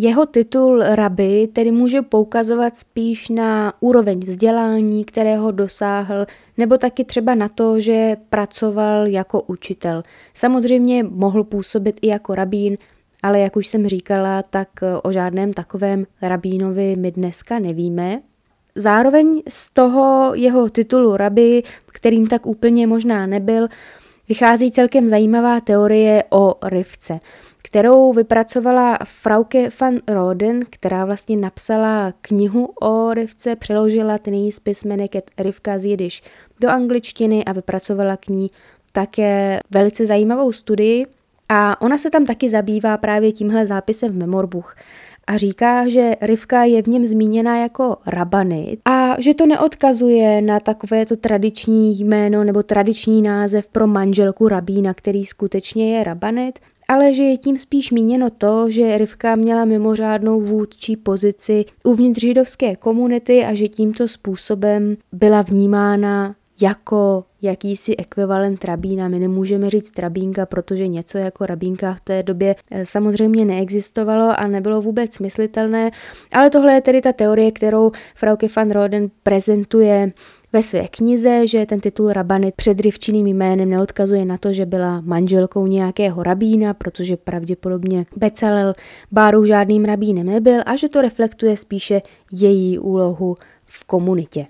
jeho 0.00 0.26
titul 0.26 0.82
rabi 0.82 1.48
tedy 1.52 1.70
může 1.70 2.02
poukazovat 2.02 2.76
spíš 2.76 3.28
na 3.28 3.72
úroveň 3.80 4.20
vzdělání, 4.20 5.04
kterého 5.04 5.50
dosáhl, 5.50 6.26
nebo 6.56 6.78
taky 6.78 7.04
třeba 7.04 7.34
na 7.34 7.48
to, 7.48 7.80
že 7.80 8.16
pracoval 8.30 9.06
jako 9.06 9.42
učitel. 9.42 10.02
Samozřejmě 10.34 11.02
mohl 11.02 11.44
působit 11.44 11.98
i 12.02 12.06
jako 12.06 12.34
rabín, 12.34 12.76
ale 13.22 13.40
jak 13.40 13.56
už 13.56 13.66
jsem 13.66 13.88
říkala, 13.88 14.42
tak 14.42 14.68
o 15.02 15.12
žádném 15.12 15.52
takovém 15.52 16.06
rabínovi 16.22 16.96
my 16.96 17.10
dneska 17.10 17.58
nevíme. 17.58 18.20
Zároveň 18.74 19.42
z 19.48 19.72
toho 19.72 20.32
jeho 20.34 20.70
titulu 20.70 21.16
rabi, 21.16 21.62
kterým 21.86 22.26
tak 22.26 22.46
úplně 22.46 22.86
možná 22.86 23.26
nebyl, 23.26 23.68
vychází 24.28 24.70
celkem 24.70 25.08
zajímavá 25.08 25.60
teorie 25.60 26.24
o 26.30 26.54
rivce 26.62 27.20
kterou 27.68 28.12
vypracovala 28.12 28.98
Frauke 29.04 29.68
van 29.80 29.98
Roden, 30.08 30.60
která 30.70 31.04
vlastně 31.04 31.36
napsala 31.36 32.12
knihu 32.20 32.64
o 32.82 33.14
rivce, 33.14 33.56
přeložila 33.56 34.18
ten 34.18 34.34
její 34.34 34.52
spis 34.52 34.84
jmenuje 34.84 35.08
Rivka 35.38 35.78
z 35.78 35.84
Jidiš 35.84 36.22
do 36.60 36.68
angličtiny 36.68 37.44
a 37.44 37.52
vypracovala 37.52 38.16
k 38.16 38.28
ní 38.28 38.50
také 38.92 39.60
velice 39.70 40.06
zajímavou 40.06 40.52
studii. 40.52 41.06
A 41.48 41.80
ona 41.80 41.98
se 41.98 42.10
tam 42.10 42.26
taky 42.26 42.50
zabývá 42.50 42.96
právě 42.96 43.32
tímhle 43.32 43.66
zápisem 43.66 44.10
v 44.12 44.16
Memorbuch 44.16 44.76
a 45.26 45.36
říká, 45.36 45.88
že 45.88 46.12
Rivka 46.20 46.64
je 46.64 46.82
v 46.82 46.86
něm 46.86 47.06
zmíněna 47.06 47.58
jako 47.58 47.96
rabanit 48.06 48.80
a 48.84 49.20
že 49.20 49.34
to 49.34 49.46
neodkazuje 49.46 50.42
na 50.42 50.60
takové 50.60 51.06
to 51.06 51.16
tradiční 51.16 52.00
jméno 52.00 52.44
nebo 52.44 52.62
tradiční 52.62 53.22
název 53.22 53.68
pro 53.68 53.86
manželku 53.86 54.48
rabína, 54.48 54.94
který 54.94 55.24
skutečně 55.24 55.96
je 55.96 56.04
rabanit, 56.04 56.58
ale 56.88 57.14
že 57.14 57.22
je 57.22 57.36
tím 57.36 57.58
spíš 57.58 57.90
míněno 57.90 58.30
to, 58.30 58.70
že 58.70 58.98
Rivka 58.98 59.36
měla 59.36 59.64
mimořádnou 59.64 60.40
vůdčí 60.40 60.96
pozici 60.96 61.64
uvnitř 61.84 62.20
židovské 62.20 62.76
komunity 62.76 63.44
a 63.44 63.54
že 63.54 63.68
tímto 63.68 64.08
způsobem 64.08 64.96
byla 65.12 65.42
vnímána 65.42 66.34
jako 66.60 67.24
jakýsi 67.42 67.96
ekvivalent 67.96 68.64
rabína. 68.64 69.08
My 69.08 69.18
nemůžeme 69.18 69.70
říct 69.70 69.98
rabínka, 69.98 70.46
protože 70.46 70.88
něco 70.88 71.18
jako 71.18 71.46
rabínka 71.46 71.94
v 71.94 72.00
té 72.00 72.22
době 72.22 72.56
eh, 72.70 72.86
samozřejmě 72.86 73.44
neexistovalo 73.44 74.40
a 74.40 74.46
nebylo 74.46 74.82
vůbec 74.82 75.18
myslitelné, 75.18 75.90
ale 76.32 76.50
tohle 76.50 76.72
je 76.72 76.80
tedy 76.80 77.00
ta 77.00 77.12
teorie, 77.12 77.52
kterou 77.52 77.92
Frauke 78.14 78.46
van 78.56 78.70
Roden 78.70 79.10
prezentuje 79.22 80.12
ve 80.52 80.62
své 80.62 80.88
knize, 80.88 81.46
že 81.46 81.66
ten 81.66 81.80
titul 81.80 82.12
rabanit 82.12 82.54
před 82.54 82.80
rivčiným 82.80 83.26
jménem 83.26 83.70
neodkazuje 83.70 84.24
na 84.24 84.38
to, 84.38 84.52
že 84.52 84.66
byla 84.66 85.00
manželkou 85.00 85.66
nějakého 85.66 86.22
rabína, 86.22 86.74
protože 86.74 87.16
pravděpodobně 87.16 88.06
Becalel 88.16 88.74
Báru 89.12 89.44
žádným 89.44 89.84
rabínem 89.84 90.26
nebyl 90.26 90.60
a 90.66 90.76
že 90.76 90.88
to 90.88 91.02
reflektuje 91.02 91.56
spíše 91.56 92.02
její 92.32 92.78
úlohu 92.78 93.36
v 93.66 93.84
komunitě. 93.84 94.46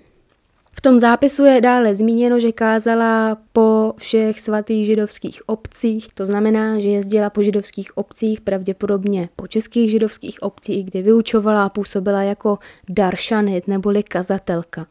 V 0.71 0.81
tom 0.81 0.99
zápisu 0.99 1.43
je 1.43 1.61
dále 1.61 1.95
zmíněno, 1.95 2.39
že 2.39 2.51
kázala 2.51 3.37
po 3.53 3.93
všech 3.97 4.39
svatých 4.39 4.85
židovských 4.85 5.49
obcích, 5.49 6.07
to 6.13 6.25
znamená, 6.25 6.79
že 6.79 6.89
jezdila 6.89 7.29
po 7.29 7.43
židovských 7.43 7.97
obcích, 7.97 8.41
pravděpodobně 8.41 9.29
po 9.35 9.47
českých 9.47 9.91
židovských 9.91 10.43
obcích, 10.43 10.85
kde 10.85 11.01
vyučovala 11.01 11.65
a 11.65 11.69
působila 11.69 12.23
jako 12.23 12.57
daršanit 12.89 13.67
neboli 13.67 14.03
kazatelka. 14.03 14.85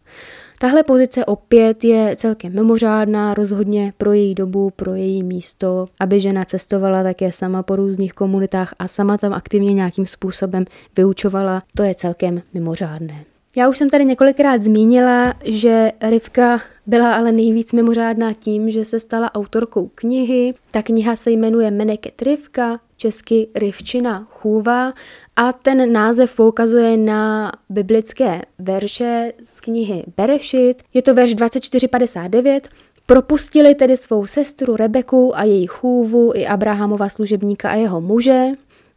Tahle 0.61 0.83
pozice 0.83 1.25
opět 1.25 1.85
je 1.85 2.17
celkem 2.17 2.55
mimořádná, 2.55 3.35
rozhodně 3.35 3.93
pro 3.99 4.13
její 4.13 4.35
dobu, 4.35 4.71
pro 4.77 4.95
její 4.95 5.23
místo, 5.23 5.87
aby 6.01 6.21
žena 6.21 6.45
cestovala 6.45 7.03
také 7.03 7.33
sama 7.33 7.63
po 7.63 7.77
různých 7.77 8.13
komunitách 8.13 8.75
a 8.79 8.89
sama 8.89 9.19
tam 9.19 9.33
aktivně 9.33 9.75
nějakým 9.75 10.07
způsobem 10.07 10.65
vyučovala, 10.97 11.63
to 11.77 11.83
je 11.83 11.95
celkem 11.95 12.43
mimořádné. 12.55 13.25
Já 13.57 13.69
už 13.69 13.79
jsem 13.79 13.91
tady 13.91 14.05
několikrát 14.05 14.63
zmínila, 14.63 15.35
že 15.45 15.93
Rivka 16.03 16.61
byla 16.89 17.15
ale 17.15 17.33
nejvíc 17.33 17.73
mimořádná 17.73 18.33
tím, 18.33 18.71
že 18.71 18.85
se 18.85 19.01
stala 19.01 19.35
autorkou 19.35 19.91
knihy. 19.95 20.55
Ta 20.71 20.83
kniha 20.83 21.17
se 21.17 21.31
jmenuje 21.31 21.71
Meneket 21.71 22.23
Rivka, 22.23 22.81
česky 22.97 23.49
Rivčina 23.55 24.27
chůva 24.31 24.93
a 25.37 25.53
ten 25.53 25.93
název 25.93 26.37
poukazuje 26.37 26.97
na 26.97 27.53
biblické 27.71 28.43
verše 28.59 29.33
z 29.45 29.61
knihy 29.61 30.05
Berešit. 30.17 30.83
Je 30.95 31.03
to 31.03 31.15
verš 31.15 31.35
2459. 31.35 32.69
Propustili 33.07 33.75
tedy 33.75 33.97
svou 33.97 34.27
sestru 34.27 34.77
Rebeku 34.77 35.37
a 35.37 35.45
její 35.45 35.67
chůvu 35.67 36.33
i 36.35 36.47
Abrahamova 36.47 37.09
služebníka 37.09 37.69
a 37.69 37.75
jeho 37.75 38.01
muže. 38.01 38.47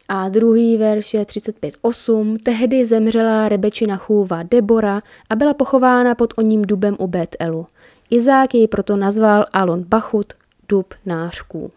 A 0.09 0.29
druhý 0.29 0.77
verš 0.77 1.13
je 1.13 1.21
35.8. 1.21 2.37
Tehdy 2.43 2.85
zemřela 2.85 3.49
Rebečina 3.49 3.97
chůva 3.97 4.43
Debora 4.43 5.01
a 5.29 5.35
byla 5.35 5.53
pochována 5.53 6.15
pod 6.15 6.33
oním 6.37 6.61
dubem 6.61 6.95
u 6.99 7.07
Betelu. 7.07 7.67
Izák 8.11 8.53
jej 8.53 8.67
proto 8.67 8.95
nazval 8.95 9.45
Alon 9.53 9.83
Bachut, 9.87 10.33
dub 10.69 10.93
nářků. 11.05 11.71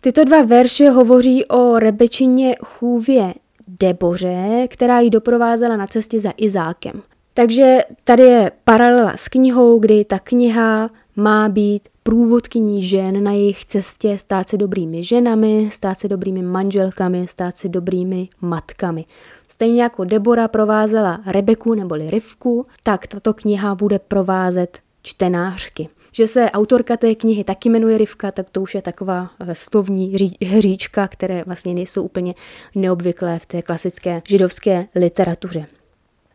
Tyto 0.00 0.24
dva 0.24 0.42
verše 0.42 0.90
hovoří 0.90 1.44
o 1.44 1.78
Rebečině 1.78 2.56
chůvě 2.64 3.34
Deboře, 3.68 4.66
která 4.70 5.00
ji 5.00 5.10
doprovázela 5.10 5.76
na 5.76 5.86
cestě 5.86 6.20
za 6.20 6.32
Izákem. 6.36 7.02
Takže 7.34 7.78
tady 8.04 8.22
je 8.22 8.50
paralela 8.64 9.12
s 9.16 9.28
knihou, 9.28 9.78
kdy 9.78 10.04
ta 10.04 10.18
kniha 10.18 10.90
má 11.16 11.48
být 11.48 11.88
průvodkyní 12.02 12.82
žen 12.82 13.24
na 13.24 13.32
jejich 13.32 13.64
cestě 13.64 14.18
stát 14.18 14.48
se 14.48 14.56
dobrými 14.56 15.04
ženami, 15.04 15.68
stát 15.72 16.00
se 16.00 16.08
dobrými 16.08 16.42
manželkami, 16.42 17.26
stát 17.28 17.56
se 17.56 17.68
dobrými 17.68 18.28
matkami. 18.40 19.04
Stejně 19.48 19.82
jako 19.82 20.04
Debora 20.04 20.48
provázela 20.48 21.20
Rebeku 21.26 21.74
neboli 21.74 22.10
Rivku, 22.10 22.66
tak 22.82 23.06
tato 23.06 23.34
kniha 23.34 23.74
bude 23.74 23.98
provázet 23.98 24.78
čtenářky. 25.06 25.88
Že 26.12 26.26
se 26.26 26.50
autorka 26.50 26.96
té 26.96 27.14
knihy 27.14 27.44
taky 27.44 27.68
jmenuje 27.68 27.98
Rivka, 27.98 28.30
tak 28.30 28.50
to 28.50 28.62
už 28.62 28.74
je 28.74 28.82
taková 28.82 29.30
eh, 29.40 29.54
slovní 29.54 30.16
hříčka, 30.42 31.08
které 31.08 31.44
vlastně 31.46 31.74
nejsou 31.74 32.02
úplně 32.02 32.34
neobvyklé 32.74 33.38
v 33.38 33.46
té 33.46 33.62
klasické 33.62 34.22
židovské 34.28 34.86
literatuře. 34.94 35.66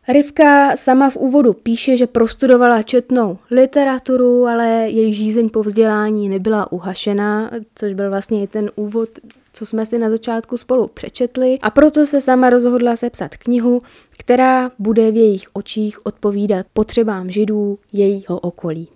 Rivka 0.08 0.76
sama 0.76 1.10
v 1.10 1.16
úvodu 1.16 1.52
píše, 1.52 1.96
že 1.96 2.06
prostudovala 2.06 2.82
četnou 2.82 3.38
literaturu, 3.50 4.46
ale 4.46 4.66
její 4.66 5.14
žízeň 5.14 5.48
po 5.48 5.62
vzdělání 5.62 6.28
nebyla 6.28 6.72
uhašená, 6.72 7.50
což 7.74 7.94
byl 7.94 8.10
vlastně 8.10 8.42
i 8.42 8.46
ten 8.46 8.70
úvod 8.74 9.08
co 9.52 9.66
jsme 9.66 9.86
si 9.86 9.98
na 9.98 10.10
začátku 10.10 10.56
spolu 10.56 10.88
přečetli 10.88 11.58
a 11.62 11.70
proto 11.70 12.06
se 12.06 12.20
sama 12.20 12.50
rozhodla 12.50 12.96
sepsat 12.96 13.36
knihu, 13.36 13.82
která 14.10 14.70
bude 14.78 15.10
v 15.10 15.16
jejich 15.16 15.44
očích 15.52 16.06
odpovídat 16.06 16.66
potřebám 16.72 17.30
židů 17.30 17.78
jejího 17.92 18.38
okolí. 18.38 18.88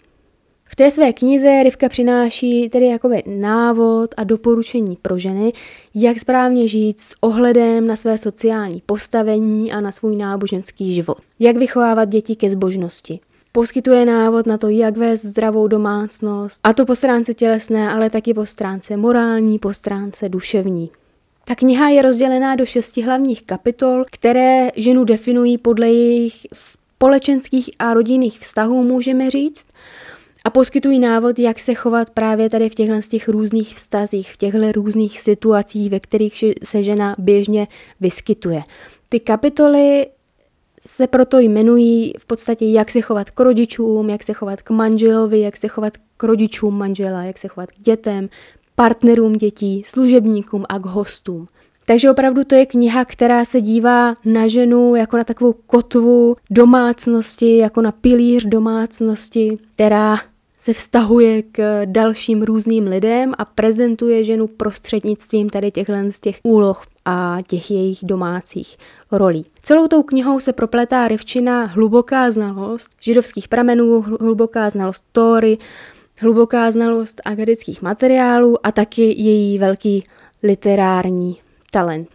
Té 0.78 0.90
své 0.90 1.12
knize 1.12 1.62
Rivka 1.62 1.88
přináší 1.88 2.68
tedy 2.68 2.86
jakoby 2.86 3.22
návod 3.26 4.14
a 4.16 4.24
doporučení 4.24 4.96
pro 5.02 5.18
ženy, 5.18 5.52
jak 5.94 6.20
správně 6.20 6.68
žít 6.68 7.00
s 7.00 7.14
ohledem 7.20 7.86
na 7.86 7.96
své 7.96 8.18
sociální 8.18 8.82
postavení 8.86 9.72
a 9.72 9.80
na 9.80 9.92
svůj 9.92 10.16
náboženský 10.16 10.94
život. 10.94 11.18
Jak 11.38 11.56
vychovávat 11.56 12.08
děti 12.08 12.36
ke 12.36 12.50
zbožnosti. 12.50 13.20
Poskytuje 13.52 14.06
návod 14.06 14.46
na 14.46 14.58
to, 14.58 14.68
jak 14.68 14.96
vést 14.96 15.24
zdravou 15.24 15.68
domácnost, 15.68 16.60
a 16.64 16.72
to 16.72 16.86
po 16.86 16.96
stránce 16.96 17.34
tělesné, 17.34 17.90
ale 17.90 18.10
taky 18.10 18.34
po 18.34 18.46
stránce 18.46 18.96
morální, 18.96 19.58
po 19.58 19.74
stránce 19.74 20.28
duševní. 20.28 20.90
Ta 21.44 21.54
kniha 21.54 21.88
je 21.88 22.02
rozdělená 22.02 22.56
do 22.56 22.66
šesti 22.66 23.02
hlavních 23.02 23.42
kapitol, 23.42 24.04
které 24.10 24.70
ženu 24.76 25.04
definují 25.04 25.58
podle 25.58 25.88
jejich 25.88 26.46
společenských 26.52 27.70
a 27.78 27.94
rodinných 27.94 28.38
vztahů, 28.38 28.82
můžeme 28.82 29.30
říct 29.30 29.66
a 30.46 30.50
poskytují 30.50 30.98
návod, 30.98 31.38
jak 31.38 31.58
se 31.58 31.74
chovat 31.74 32.10
právě 32.10 32.50
tady 32.50 32.68
v 32.68 32.74
těchto 32.74 33.02
z 33.02 33.08
těch 33.08 33.28
různých 33.28 33.76
vztazích, 33.76 34.32
v 34.32 34.36
těchto 34.36 34.72
různých 34.72 35.20
situacích, 35.20 35.90
ve 35.90 36.00
kterých 36.00 36.44
se 36.64 36.82
žena 36.82 37.14
běžně 37.18 37.68
vyskytuje. 38.00 38.60
Ty 39.08 39.20
kapitoly 39.20 40.06
se 40.86 41.06
proto 41.06 41.38
jmenují 41.38 42.12
v 42.18 42.26
podstatě, 42.26 42.66
jak 42.66 42.90
se 42.90 43.00
chovat 43.00 43.30
k 43.30 43.40
rodičům, 43.40 44.10
jak 44.10 44.22
se 44.22 44.32
chovat 44.32 44.62
k 44.62 44.70
manželovi, 44.70 45.40
jak 45.40 45.56
se 45.56 45.68
chovat 45.68 45.92
k 46.16 46.22
rodičům 46.22 46.78
manžela, 46.78 47.22
jak 47.22 47.38
se 47.38 47.48
chovat 47.48 47.70
k 47.70 47.80
dětem, 47.80 48.28
partnerům 48.74 49.32
dětí, 49.32 49.82
služebníkům 49.86 50.64
a 50.68 50.78
k 50.78 50.86
hostům. 50.86 51.48
Takže 51.86 52.10
opravdu 52.10 52.44
to 52.44 52.54
je 52.54 52.66
kniha, 52.66 53.04
která 53.04 53.44
se 53.44 53.60
dívá 53.60 54.14
na 54.24 54.48
ženu 54.48 54.94
jako 54.94 55.16
na 55.16 55.24
takovou 55.24 55.54
kotvu 55.66 56.36
domácnosti, 56.50 57.56
jako 57.56 57.82
na 57.82 57.92
pilíř 57.92 58.44
domácnosti, 58.44 59.58
která 59.74 60.16
se 60.66 60.72
vztahuje 60.72 61.42
k 61.42 61.82
dalším 61.84 62.42
různým 62.42 62.86
lidem 62.86 63.34
a 63.38 63.44
prezentuje 63.44 64.24
ženu 64.24 64.46
prostřednictvím 64.46 65.50
tady 65.50 65.70
těchto 65.70 65.92
z 66.10 66.18
těch 66.20 66.38
úloh 66.42 66.82
a 67.04 67.38
těch 67.46 67.70
jejich 67.70 67.98
domácích 68.02 68.76
rolí. 69.12 69.44
Celou 69.62 69.88
tou 69.88 70.02
knihou 70.02 70.40
se 70.40 70.52
propletá 70.52 71.08
Rivčina 71.08 71.64
hluboká 71.64 72.30
znalost 72.30 72.90
židovských 73.00 73.48
pramenů, 73.48 74.04
hluboká 74.20 74.70
znalost 74.70 75.04
Tóry, 75.12 75.58
hluboká 76.20 76.70
znalost 76.70 77.20
akademických 77.24 77.82
materiálů 77.82 78.66
a 78.66 78.72
taky 78.72 79.22
její 79.22 79.58
velký 79.58 80.04
literární 80.42 81.36
talent. 81.72 82.08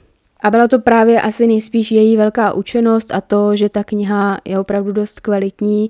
A 0.43 0.51
byla 0.51 0.67
to 0.67 0.79
právě 0.79 1.21
asi 1.21 1.47
nejspíš 1.47 1.91
její 1.91 2.17
velká 2.17 2.53
učenost 2.53 3.13
a 3.13 3.21
to, 3.21 3.55
že 3.55 3.69
ta 3.69 3.83
kniha 3.83 4.41
je 4.45 4.59
opravdu 4.59 4.91
dost 4.91 5.19
kvalitní 5.19 5.89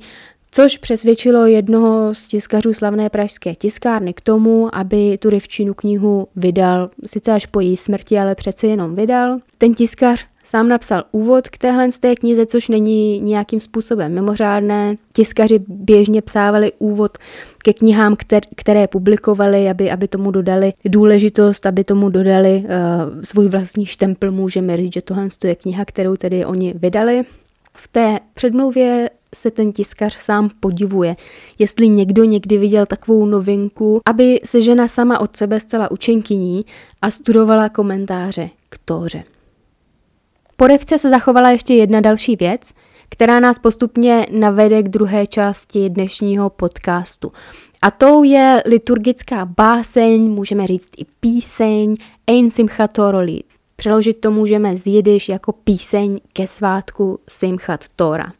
což 0.52 0.78
přesvědčilo 0.78 1.46
jednoho 1.46 2.16
z 2.16 2.28
tiskařů 2.28 2.74
slavné 2.74 3.10
pražské 3.10 3.56
tiskárny 3.56 4.14
k 4.14 4.22
tomu, 4.22 4.76
aby 4.76 5.18
tu 5.18 5.30
Rivčinu 5.30 5.74
knihu 5.74 6.28
vydal, 6.36 6.90
sice 7.06 7.32
až 7.32 7.46
po 7.46 7.60
její 7.60 7.78
smrti, 7.78 8.20
ale 8.20 8.36
přece 8.36 8.68
jenom 8.68 8.96
vydal. 8.96 9.40
Ten 9.58 9.74
tiskař 9.74 10.26
Sám 10.44 10.68
napsal 10.68 11.04
úvod 11.12 11.50
k 11.50 11.58
téhle 11.58 11.92
z 11.92 12.00
té 12.00 12.16
knize, 12.16 12.46
což 12.46 12.70
není 12.70 13.20
nějakým 13.20 13.62
způsobem 13.62 14.14
mimořádné. 14.14 14.96
Tiskaři 15.14 15.60
běžně 15.68 16.22
psávali 16.22 16.72
úvod 16.80 17.18
ke 17.64 17.74
knihám, 17.74 18.16
které 18.56 18.88
publikovali, 18.88 19.70
aby, 19.70 19.92
aby 19.92 20.08
tomu 20.08 20.32
dodali 20.32 20.74
důležitost, 20.86 21.66
aby 21.66 21.84
tomu 21.84 22.10
dodali 22.10 22.64
uh, 22.64 23.22
svůj 23.22 23.48
vlastní 23.48 23.86
štempl. 23.86 24.32
Můžeme 24.32 24.78
říct, 24.78 24.94
že 24.94 25.02
tohle 25.02 25.28
je 25.44 25.56
kniha, 25.56 25.86
kterou 25.86 26.16
tedy 26.16 26.46
oni 26.46 26.74
vydali. 26.78 27.24
V 27.74 27.88
té 27.88 28.20
předmluvě 28.34 29.10
se 29.36 29.52
ten 29.52 29.72
tiskař 29.72 30.18
sám 30.18 30.50
podivuje, 30.60 31.16
jestli 31.60 31.90
někdo 31.90 32.24
někdy 32.24 32.58
viděl 32.58 32.86
takovou 32.86 33.26
novinku, 33.26 34.02
aby 34.06 34.40
se 34.46 34.62
žena 34.62 34.88
sama 34.88 35.20
od 35.20 35.38
sebe 35.38 35.60
stala 35.60 35.92
učenkyní 35.92 36.66
a 37.02 37.12
studovala 37.12 37.70
komentáře 37.70 38.50
k 38.70 38.78
Tóře. 38.86 39.24
Po 40.56 40.68
revce 40.68 40.98
se 40.98 41.10
zachovala 41.10 41.50
ještě 41.50 41.74
jedna 41.74 42.02
další 42.02 42.36
věc, 42.36 42.74
která 43.10 43.40
nás 43.40 43.60
postupně 43.60 44.28
navede 44.32 44.84
k 44.84 44.90
druhé 44.90 45.28
části 45.28 45.90
dnešního 45.90 46.50
podcastu. 46.50 47.32
A 47.82 47.92
tou 47.92 48.24
je 48.24 48.64
liturgická 48.66 49.46
báseň, 49.46 50.22
můžeme 50.22 50.68
říct 50.68 50.90
i 50.98 51.06
píseň 51.20 51.96
Ein 52.28 52.52
Simchat 52.52 52.92
Torah. 52.92 53.30
Přeložit 53.76 54.22
to 54.22 54.32
můžeme 54.32 54.78
z 54.78 55.30
jako 55.30 55.52
píseň 55.52 56.20
ke 56.34 56.48
svátku 56.48 57.20
Simchat 57.28 57.86
Tora. 57.96 58.34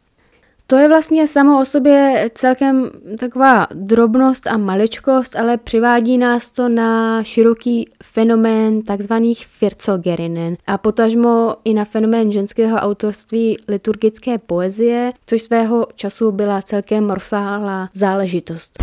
To 0.72 0.78
je 0.78 0.88
vlastně 0.88 1.28
samo 1.28 1.60
o 1.60 1.64
sobě 1.64 2.30
celkem 2.34 2.90
taková 3.18 3.66
drobnost 3.74 4.46
a 4.46 4.56
maličkost, 4.56 5.36
ale 5.36 5.56
přivádí 5.56 6.18
nás 6.18 6.50
to 6.50 6.68
na 6.68 7.22
široký 7.22 7.90
fenomén 8.02 8.82
takzvaných 8.82 9.46
fircogerinen 9.46 10.56
a 10.66 10.78
potažmo 10.78 11.54
i 11.64 11.74
na 11.74 11.84
fenomén 11.84 12.32
ženského 12.32 12.76
autorství 12.76 13.58
liturgické 13.68 14.38
poezie, 14.38 15.12
což 15.26 15.42
svého 15.42 15.86
času 15.94 16.32
byla 16.32 16.62
celkem 16.62 17.10
rozsáhlá 17.10 17.88
záležitost. 17.94 18.78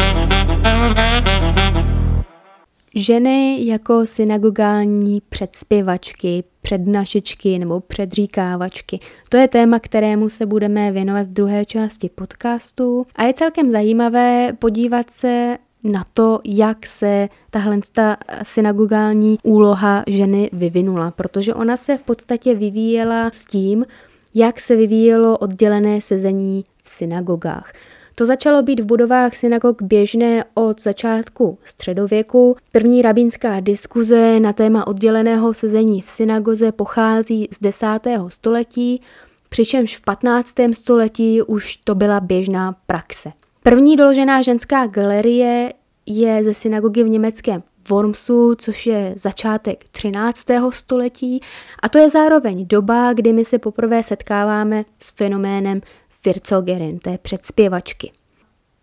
Ženy 2.99 3.65
jako 3.65 4.05
synagogální 4.05 5.21
předspěvačky, 5.29 6.43
přednašečky 6.61 7.59
nebo 7.59 7.79
předříkávačky. 7.79 8.99
To 9.29 9.37
je 9.37 9.47
téma, 9.47 9.79
kterému 9.79 10.29
se 10.29 10.45
budeme 10.45 10.91
věnovat 10.91 11.27
v 11.27 11.33
druhé 11.33 11.65
části 11.65 12.09
podcastu 12.09 13.05
a 13.15 13.23
je 13.23 13.33
celkem 13.33 13.71
zajímavé 13.71 14.53
podívat 14.59 15.09
se 15.09 15.57
na 15.83 16.03
to, 16.13 16.39
jak 16.45 16.85
se 16.85 17.29
tahle 17.49 17.79
ta 17.91 18.17
synagogální 18.43 19.37
úloha 19.43 20.03
ženy 20.07 20.49
vyvinula, 20.53 21.11
protože 21.11 21.53
ona 21.53 21.77
se 21.77 21.97
v 21.97 22.03
podstatě 22.03 22.55
vyvíjela 22.55 23.31
s 23.33 23.45
tím, 23.45 23.85
jak 24.33 24.59
se 24.59 24.75
vyvíjelo 24.75 25.37
oddělené 25.37 26.01
sezení 26.01 26.63
v 26.83 26.89
synagogách. 26.89 27.73
To 28.19 28.25
začalo 28.25 28.61
být 28.61 28.79
v 28.79 28.85
budovách 28.85 29.35
synagog 29.35 29.81
běžné 29.81 30.43
od 30.53 30.81
začátku 30.81 31.57
středověku. 31.63 32.55
První 32.71 33.01
rabínská 33.01 33.59
diskuze 33.59 34.39
na 34.39 34.53
téma 34.53 34.87
odděleného 34.87 35.53
sezení 35.53 36.01
v 36.01 36.09
synagoze 36.09 36.71
pochází 36.71 37.47
z 37.51 37.59
10. 37.59 37.87
století, 38.27 39.01
přičemž 39.49 39.97
v 39.97 40.01
15. 40.01 40.55
století 40.73 41.41
už 41.41 41.77
to 41.77 41.95
byla 41.95 42.19
běžná 42.19 42.75
praxe. 42.87 43.31
První 43.63 43.95
doložená 43.95 44.41
ženská 44.41 44.87
galerie 44.87 45.73
je 46.05 46.43
ze 46.43 46.53
synagogy 46.53 47.03
v 47.03 47.09
německém 47.09 47.63
Wormsu, 47.89 48.55
což 48.55 48.85
je 48.85 49.13
začátek 49.17 49.83
13. 49.91 50.45
století 50.69 51.41
a 51.83 51.89
to 51.89 51.97
je 51.97 52.09
zároveň 52.09 52.67
doba, 52.67 53.13
kdy 53.13 53.33
my 53.33 53.45
se 53.45 53.59
poprvé 53.59 54.03
setkáváme 54.03 54.83
s 55.01 55.11
fenoménem 55.11 55.81
Fircogerin, 56.21 56.99
té 56.99 57.17
předspěvačky. 57.17 58.11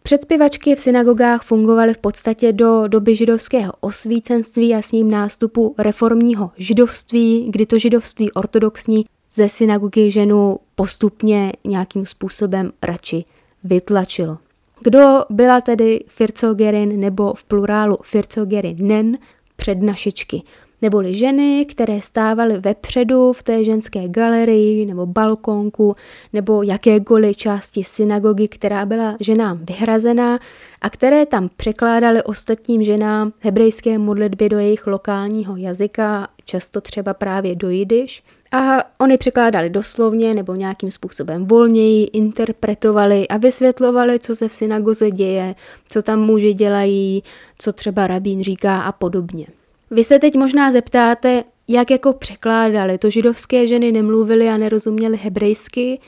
Předspěvačky 0.02 0.74
v 0.74 0.80
synagogách 0.80 1.42
fungovaly 1.42 1.94
v 1.94 1.98
podstatě 1.98 2.52
do 2.52 2.88
doby 2.88 3.16
židovského 3.16 3.72
osvícenství 3.80 4.74
a 4.74 4.82
s 4.82 4.92
ním 4.92 5.10
nástupu 5.10 5.74
reformního 5.78 6.50
židovství, 6.56 7.46
kdy 7.50 7.66
to 7.66 7.78
židovství 7.78 8.32
ortodoxní 8.32 9.04
ze 9.34 9.48
synagogy 9.48 10.10
ženu 10.10 10.58
postupně 10.74 11.52
nějakým 11.64 12.06
způsobem 12.06 12.72
radši 12.82 13.24
vytlačilo. 13.64 14.38
Kdo 14.80 15.24
byla 15.30 15.60
tedy 15.60 16.04
Fircogerin 16.08 17.00
nebo 17.00 17.34
v 17.34 17.44
plurálu 17.44 17.98
Fircogerinen 18.02 19.18
přednašičky? 19.56 20.42
Neboli 20.82 21.14
ženy, 21.14 21.66
které 21.68 22.00
stávaly 22.00 22.58
vepředu 22.60 23.32
v 23.32 23.42
té 23.42 23.64
ženské 23.64 24.08
galerii 24.08 24.86
nebo 24.86 25.06
balkonku 25.06 25.94
nebo 26.32 26.62
jakékoliv 26.62 27.36
části 27.36 27.84
synagogy, 27.84 28.48
která 28.48 28.86
byla 28.86 29.16
ženám 29.20 29.58
vyhrazená 29.62 30.38
a 30.80 30.90
které 30.90 31.26
tam 31.26 31.50
překládaly 31.56 32.22
ostatním 32.22 32.84
ženám 32.84 33.32
hebrejské 33.40 33.98
modlitby 33.98 34.48
do 34.48 34.58
jejich 34.58 34.86
lokálního 34.86 35.56
jazyka, 35.56 36.28
často 36.44 36.80
třeba 36.80 37.14
právě 37.14 37.54
do 37.54 37.70
jidiš. 37.70 38.22
A 38.52 38.84
oni 39.00 39.16
překládali 39.18 39.70
doslovně 39.70 40.34
nebo 40.34 40.54
nějakým 40.54 40.90
způsobem 40.90 41.46
volněji, 41.46 42.04
interpretovali 42.04 43.28
a 43.28 43.36
vysvětlovali, 43.36 44.18
co 44.18 44.36
se 44.36 44.48
v 44.48 44.54
synagoze 44.54 45.10
děje, 45.10 45.54
co 45.88 46.02
tam 46.02 46.20
muži 46.20 46.52
dělají, 46.52 47.22
co 47.58 47.72
třeba 47.72 48.06
rabín 48.06 48.42
říká 48.42 48.80
a 48.80 48.92
podobně. 48.92 49.46
Vy 49.90 50.04
se 50.04 50.18
teď 50.18 50.36
možná 50.36 50.72
zeptáte, 50.72 51.44
jak 51.68 51.90
jako 51.90 52.12
překládali. 52.12 52.98
To 52.98 53.10
židovské 53.10 53.66
ženy 53.66 53.92
nemluvily 53.92 54.48
a 54.48 54.56
nerozuměly 54.56 55.16
hebrejsky? 55.16 56.00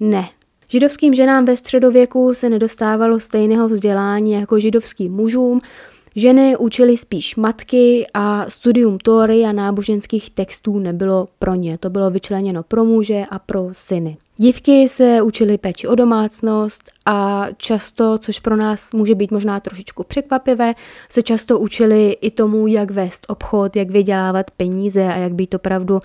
Ne. 0.00 0.28
Židovským 0.68 1.14
ženám 1.14 1.44
ve 1.44 1.56
středověku 1.56 2.34
se 2.34 2.48
nedostávalo 2.48 3.20
stejného 3.20 3.68
vzdělání 3.68 4.32
jako 4.32 4.58
židovským 4.58 5.12
mužům, 5.12 5.60
Ženy 6.16 6.56
učily 6.56 6.96
spíš 6.96 7.36
matky 7.36 8.06
a 8.14 8.50
studium 8.50 8.98
Tóry 8.98 9.44
a 9.44 9.52
náboženských 9.52 10.30
textů 10.30 10.78
nebylo 10.78 11.28
pro 11.38 11.54
ně. 11.54 11.78
To 11.78 11.90
bylo 11.90 12.10
vyčleněno 12.10 12.62
pro 12.62 12.84
muže 12.84 13.22
a 13.30 13.38
pro 13.38 13.68
syny. 13.72 14.16
Dívky 14.36 14.88
se 14.88 15.22
učily 15.22 15.58
péči 15.58 15.88
o 15.88 15.94
domácnost 15.94 16.90
a 17.06 17.46
často, 17.56 18.18
což 18.18 18.40
pro 18.40 18.56
nás 18.56 18.92
může 18.92 19.14
být 19.14 19.30
možná 19.30 19.60
trošičku 19.60 20.04
překvapivé, 20.04 20.74
se 21.10 21.22
často 21.22 21.58
učili 21.58 22.16
i 22.20 22.30
tomu, 22.30 22.66
jak 22.66 22.90
vést 22.90 23.26
obchod, 23.28 23.76
jak 23.76 23.90
vydělávat 23.90 24.50
peníze 24.50 25.04
a 25.04 25.16
jak 25.16 25.34
být 25.34 25.54
opravdu 25.54 26.00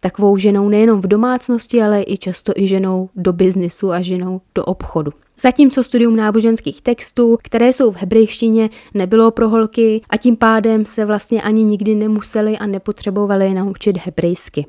takovou 0.00 0.36
ženou 0.36 0.68
nejenom 0.68 1.00
v 1.00 1.06
domácnosti, 1.06 1.82
ale 1.82 2.02
i 2.06 2.18
často 2.18 2.52
i 2.56 2.68
ženou 2.68 3.08
do 3.16 3.32
biznisu 3.32 3.92
a 3.92 4.00
ženou 4.00 4.40
do 4.54 4.64
obchodu. 4.64 5.10
Zatímco 5.40 5.82
studium 5.82 6.16
náboženských 6.16 6.82
textů, 6.82 7.38
které 7.42 7.72
jsou 7.72 7.90
v 7.90 7.96
hebrejštině, 7.96 8.70
nebylo 8.94 9.30
pro 9.30 9.48
holky 9.48 10.00
a 10.10 10.16
tím 10.16 10.36
pádem 10.36 10.86
se 10.86 11.04
vlastně 11.04 11.42
ani 11.42 11.64
nikdy 11.64 11.94
nemuseli 11.94 12.58
a 12.58 12.66
nepotřebovali 12.66 13.54
naučit 13.54 13.98
hebrejsky. 13.98 14.66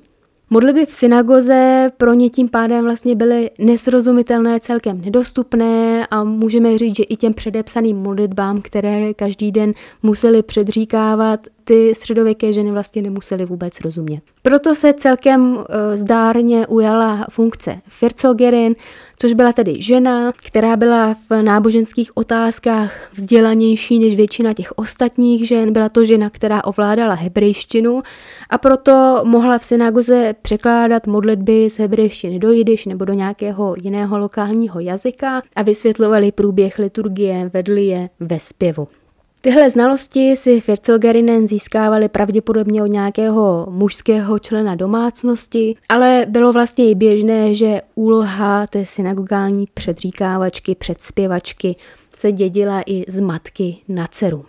Modlitby 0.49 0.86
v 0.86 0.95
synagoze 0.95 1.91
pro 1.97 2.13
ně 2.13 2.30
tím 2.30 2.49
pádem 2.49 2.84
vlastně 2.84 3.15
byly 3.15 3.49
nesrozumitelné, 3.60 4.60
celkem 4.60 5.01
nedostupné 5.01 6.08
a 6.08 6.23
můžeme 6.23 6.78
říct, 6.78 6.95
že 6.95 7.04
i 7.04 7.15
těm 7.15 7.34
předepsaným 7.34 7.97
modlitbám, 7.97 8.62
které 8.62 9.13
každý 9.13 9.51
den 9.51 9.73
museli 10.04 10.43
předříkávat, 10.43 11.39
ty 11.65 11.95
středověké 11.95 12.54
ženy 12.54 12.71
vlastně 12.71 13.01
nemusely 13.01 13.45
vůbec 13.45 13.82
rozumět. 13.82 14.21
Proto 14.41 14.75
se 14.75 14.93
celkem 14.93 15.58
e, 15.69 15.97
zdárně 15.97 16.67
ujala 16.67 17.25
funkce 17.30 17.82
Fircogerin, 17.88 18.75
což 19.17 19.34
byla 19.34 19.54
tedy 19.54 19.82
žena, 19.82 20.32
která 20.32 20.75
byla 20.75 21.15
v 21.30 21.41
náboženských 21.41 22.17
otázkách 22.17 23.13
vzdělanější 23.13 23.99
než 23.99 24.15
většina 24.15 24.54
těch 24.54 24.71
ostatních 24.75 25.47
žen. 25.47 25.73
Byla 25.73 25.89
to 25.89 26.06
žena, 26.06 26.30
která 26.30 26.63
ovládala 26.63 27.13
hebrejštinu 27.13 28.04
a 28.49 28.58
proto 28.58 29.21
mohla 29.23 29.58
v 29.58 29.63
synagoze 29.65 30.36
překládat 30.41 31.08
modlitby 31.08 31.69
z 31.69 31.80
hebrejštiny 31.80 32.39
do 32.39 32.51
jidiš 32.51 32.86
nebo 32.86 33.06
do 33.06 33.13
nějakého 33.13 33.75
jiného 33.82 34.17
lokálního 34.17 34.80
jazyka 34.80 35.41
a 35.56 35.62
vysvětlovali 35.62 36.32
průběh 36.32 36.80
liturgie, 36.80 37.49
vedli 37.54 37.86
je 37.86 38.10
ve 38.19 38.39
zpěvu. 38.39 38.88
Tyhle 39.45 39.69
znalosti 39.69 40.36
si 40.36 40.62
Fircogerinen 40.62 41.47
získávali 41.47 42.10
pravděpodobně 42.10 42.84
od 42.84 42.88
nějakého 42.88 43.67
mužského 43.69 44.39
člena 44.39 44.75
domácnosti, 44.75 45.75
ale 45.89 46.25
bylo 46.29 46.53
vlastně 46.53 46.89
i 46.89 46.95
běžné, 46.95 47.55
že 47.55 47.81
úloha 47.95 48.67
té 48.67 48.86
synagogální 48.86 49.67
předříkávačky, 49.73 50.75
předspěvačky 50.75 51.75
se 52.15 52.31
dědila 52.31 52.81
i 52.86 53.03
z 53.08 53.19
matky 53.19 53.77
na 53.88 54.08
dceru. 54.08 54.45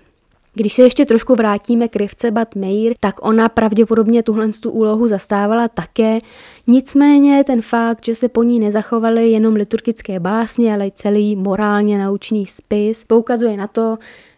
Když 0.55 0.73
se 0.73 0.83
ještě 0.83 1.05
trošku 1.05 1.35
vrátíme 1.35 1.89
k 1.89 1.97
Rivce 1.97 2.31
Bat 2.31 2.55
Meir, 2.55 2.95
tak 3.01 3.27
ona 3.27 3.49
pravděpodobně 3.49 4.23
tuhle 4.23 4.49
tu 4.63 4.71
úlohu 4.71 5.09
zastávala 5.09 5.69
také. 5.69 6.19
Nicméně 6.67 7.45
ten 7.45 7.63
fakt, 7.63 8.05
že 8.05 8.15
se 8.15 8.29
po 8.29 8.43
ní 8.43 8.61
nezachovaly 8.61 9.31
jenom 9.31 9.55
liturgické 9.55 10.21
básně, 10.21 10.75
ale 10.75 10.87
i 10.87 10.91
celý 10.91 11.37
morálně 11.37 11.99
naučný 11.99 12.47
spis, 12.47 13.05
poukazuje 13.05 13.57
na 13.57 13.67
to, 13.67 13.97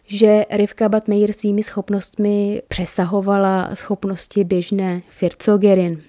že 0.09 0.45
Rivka 0.51 0.89
Batmeir 0.89 1.33
svými 1.33 1.63
schopnostmi 1.63 2.61
přesahovala 2.67 3.69
schopnosti 3.73 4.43
běžné 4.43 5.01
Fircogerin. 5.09 6.01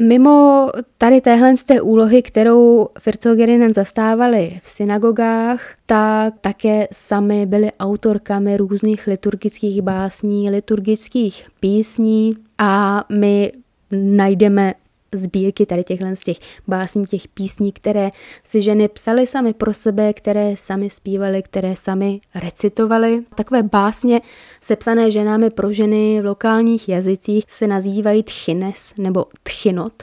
Mimo 0.00 0.68
tady 0.98 1.20
téhle 1.20 1.56
z 1.56 1.64
té 1.64 1.80
úlohy, 1.80 2.22
kterou 2.22 2.88
Fircogerinen 3.00 3.74
zastávali 3.74 4.60
v 4.62 4.68
synagogách, 4.68 5.60
tak 5.86 6.34
také 6.40 6.88
sami 6.92 7.46
byli 7.46 7.72
autorkami 7.80 8.56
různých 8.56 9.06
liturgických 9.06 9.82
básní, 9.82 10.50
liturgických 10.50 11.46
písní 11.60 12.36
a 12.58 13.04
my 13.12 13.52
najdeme 13.90 14.74
sbírky 15.14 15.66
tady 15.66 15.84
těchhle 15.84 16.16
z 16.16 16.20
těch 16.20 16.36
básní, 16.68 17.06
těch 17.06 17.28
písní, 17.28 17.72
které 17.72 18.10
si 18.44 18.62
ženy 18.62 18.88
psaly 18.88 19.26
sami 19.26 19.54
pro 19.54 19.74
sebe, 19.74 20.12
které 20.12 20.54
sami 20.56 20.90
zpívaly, 20.90 21.42
které 21.42 21.76
sami 21.76 22.20
recitovaly. 22.34 23.22
Takové 23.34 23.62
básně 23.62 24.20
sepsané 24.60 25.10
ženami 25.10 25.50
pro 25.50 25.72
ženy 25.72 26.20
v 26.22 26.24
lokálních 26.24 26.88
jazycích 26.88 27.44
se 27.48 27.66
nazývají 27.66 28.22
tchines 28.22 28.92
nebo 28.98 29.24
tchinot 29.42 30.02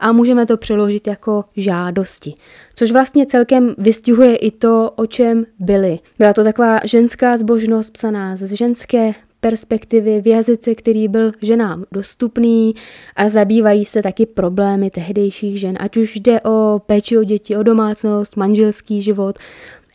a 0.00 0.12
můžeme 0.12 0.46
to 0.46 0.56
přeložit 0.56 1.06
jako 1.06 1.44
žádosti. 1.56 2.34
Což 2.74 2.92
vlastně 2.92 3.26
celkem 3.26 3.74
vystihuje 3.78 4.36
i 4.36 4.50
to, 4.50 4.92
o 4.96 5.06
čem 5.06 5.46
byly. 5.58 5.98
Byla 6.18 6.32
to 6.32 6.44
taková 6.44 6.80
ženská 6.84 7.36
zbožnost 7.36 7.92
psaná 7.92 8.36
z 8.36 8.52
ženské 8.52 9.14
perspektivy 9.40 10.20
v 10.20 10.26
jazyce, 10.26 10.74
který 10.74 11.08
byl 11.08 11.32
ženám 11.42 11.84
dostupný 11.92 12.74
a 13.16 13.28
zabývají 13.28 13.84
se 13.84 14.02
taky 14.02 14.26
problémy 14.26 14.90
tehdejších 14.90 15.60
žen, 15.60 15.76
ať 15.80 15.96
už 15.96 16.16
jde 16.16 16.40
o 16.40 16.80
péči 16.86 17.18
o 17.18 17.24
děti, 17.24 17.56
o 17.56 17.62
domácnost, 17.62 18.36
manželský 18.36 19.02
život, 19.02 19.38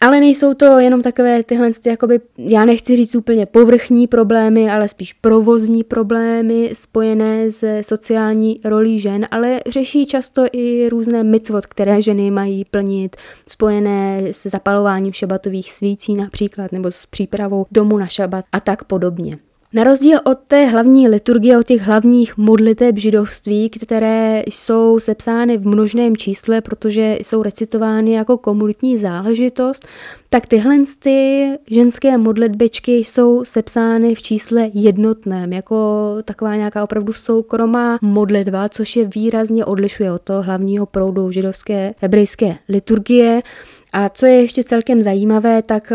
ale 0.04 0.20
nejsou 0.20 0.54
to 0.54 0.80
jenom 0.80 1.02
takové 1.02 1.44
tyhle, 1.44 1.72
jakoby, 1.86 2.20
já 2.38 2.66
nechci 2.66 2.96
říct 2.96 3.16
úplně 3.16 3.46
povrchní 3.46 4.08
problémy, 4.08 4.70
ale 4.70 4.88
spíš 4.88 5.14
provozní 5.14 5.84
problémy 5.84 6.70
spojené 6.74 7.52
s 7.52 7.82
sociální 7.82 8.60
rolí 8.66 9.00
žen, 9.00 9.28
ale 9.32 9.60
řeší 9.70 10.06
často 10.06 10.46
i 10.52 10.90
různé 10.90 11.24
mitzvot, 11.24 11.66
které 11.66 12.02
ženy 12.02 12.32
mají 12.32 12.66
plnit, 12.66 13.16
spojené 13.48 14.22
s 14.32 14.48
zapalováním 14.48 15.14
šabatových 15.14 15.74
svící 15.74 16.16
například, 16.16 16.72
nebo 16.72 16.92
s 16.92 17.06
přípravou 17.06 17.66
domu 17.72 17.98
na 17.98 18.08
šabat 18.08 18.46
a 18.52 18.60
tak 18.60 18.84
podobně. 18.84 19.38
Na 19.76 19.84
rozdíl 19.84 20.20
od 20.24 20.40
té 20.48 20.66
hlavní 20.66 21.08
liturgie, 21.08 21.58
od 21.58 21.66
těch 21.66 21.82
hlavních 21.82 22.38
modliteb 22.38 22.98
židovství, 22.98 23.70
které 23.70 24.44
jsou 24.48 25.00
sepsány 25.00 25.58
v 25.58 25.68
množném 25.68 26.18
čísle, 26.18 26.62
protože 26.62 27.18
jsou 27.22 27.44
recitovány 27.44 28.12
jako 28.12 28.38
komunitní 28.38 28.98
záležitost, 28.98 29.88
tak 30.30 30.48
tyhle 30.48 30.76
ty 31.00 31.50
ženské 31.68 32.18
modlitbičky 32.18 32.98
jsou 32.98 33.46
sepsány 33.46 34.16
v 34.16 34.22
čísle 34.22 34.70
jednotném, 34.74 35.54
jako 35.54 36.08
taková 36.26 36.56
nějaká 36.56 36.84
opravdu 36.84 37.14
soukromá 37.14 37.98
modlitba, 38.02 38.70
což 38.70 38.96
je 38.96 39.06
výrazně 39.16 39.66
odlišuje 39.66 40.12
od 40.12 40.22
toho 40.22 40.42
hlavního 40.42 40.86
proudu 40.86 41.32
židovské 41.32 41.94
hebrejské 42.00 42.56
liturgie. 42.70 43.42
A 43.94 44.10
co 44.10 44.26
je 44.26 44.42
ještě 44.42 44.64
celkem 44.64 45.02
zajímavé, 45.02 45.62
tak 45.62 45.94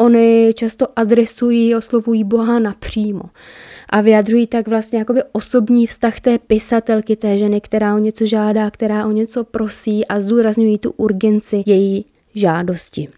Oni 0.00 0.52
často 0.54 0.86
adresují, 0.96 1.74
oslovují 1.74 2.24
Boha 2.24 2.58
napřímo 2.58 3.22
a 3.90 4.00
vyjadřují 4.00 4.46
tak 4.46 4.68
vlastně 4.68 4.98
jakoby 4.98 5.22
osobní 5.32 5.86
vztah 5.86 6.20
té 6.20 6.38
pisatelky, 6.38 7.16
té 7.16 7.38
ženy, 7.38 7.60
která 7.60 7.94
o 7.94 7.98
něco 7.98 8.26
žádá, 8.26 8.70
která 8.70 9.06
o 9.06 9.10
něco 9.10 9.44
prosí 9.44 10.06
a 10.06 10.20
zdůrazňují 10.20 10.78
tu 10.78 10.90
urgenci 10.90 11.62
její 11.66 12.04
žádosti. 12.34 13.08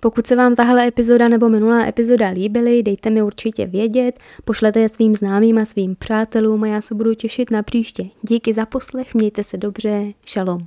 Pokud 0.00 0.26
se 0.26 0.36
vám 0.36 0.54
tahle 0.54 0.88
epizoda 0.88 1.28
nebo 1.28 1.48
minulá 1.48 1.86
epizoda 1.86 2.28
líbily, 2.28 2.82
dejte 2.82 3.10
mi 3.10 3.22
určitě 3.22 3.66
vědět, 3.66 4.18
pošlete 4.44 4.80
je 4.80 4.88
svým 4.88 5.14
známým 5.14 5.58
a 5.58 5.64
svým 5.64 5.96
přátelům 5.96 6.62
a 6.62 6.66
já 6.66 6.80
se 6.80 6.94
budu 6.94 7.14
těšit 7.14 7.50
na 7.50 7.62
příště. 7.62 8.04
Díky 8.22 8.52
za 8.52 8.66
poslech, 8.66 9.14
mějte 9.14 9.42
se 9.42 9.56
dobře, 9.56 10.04
šalom. 10.26 10.66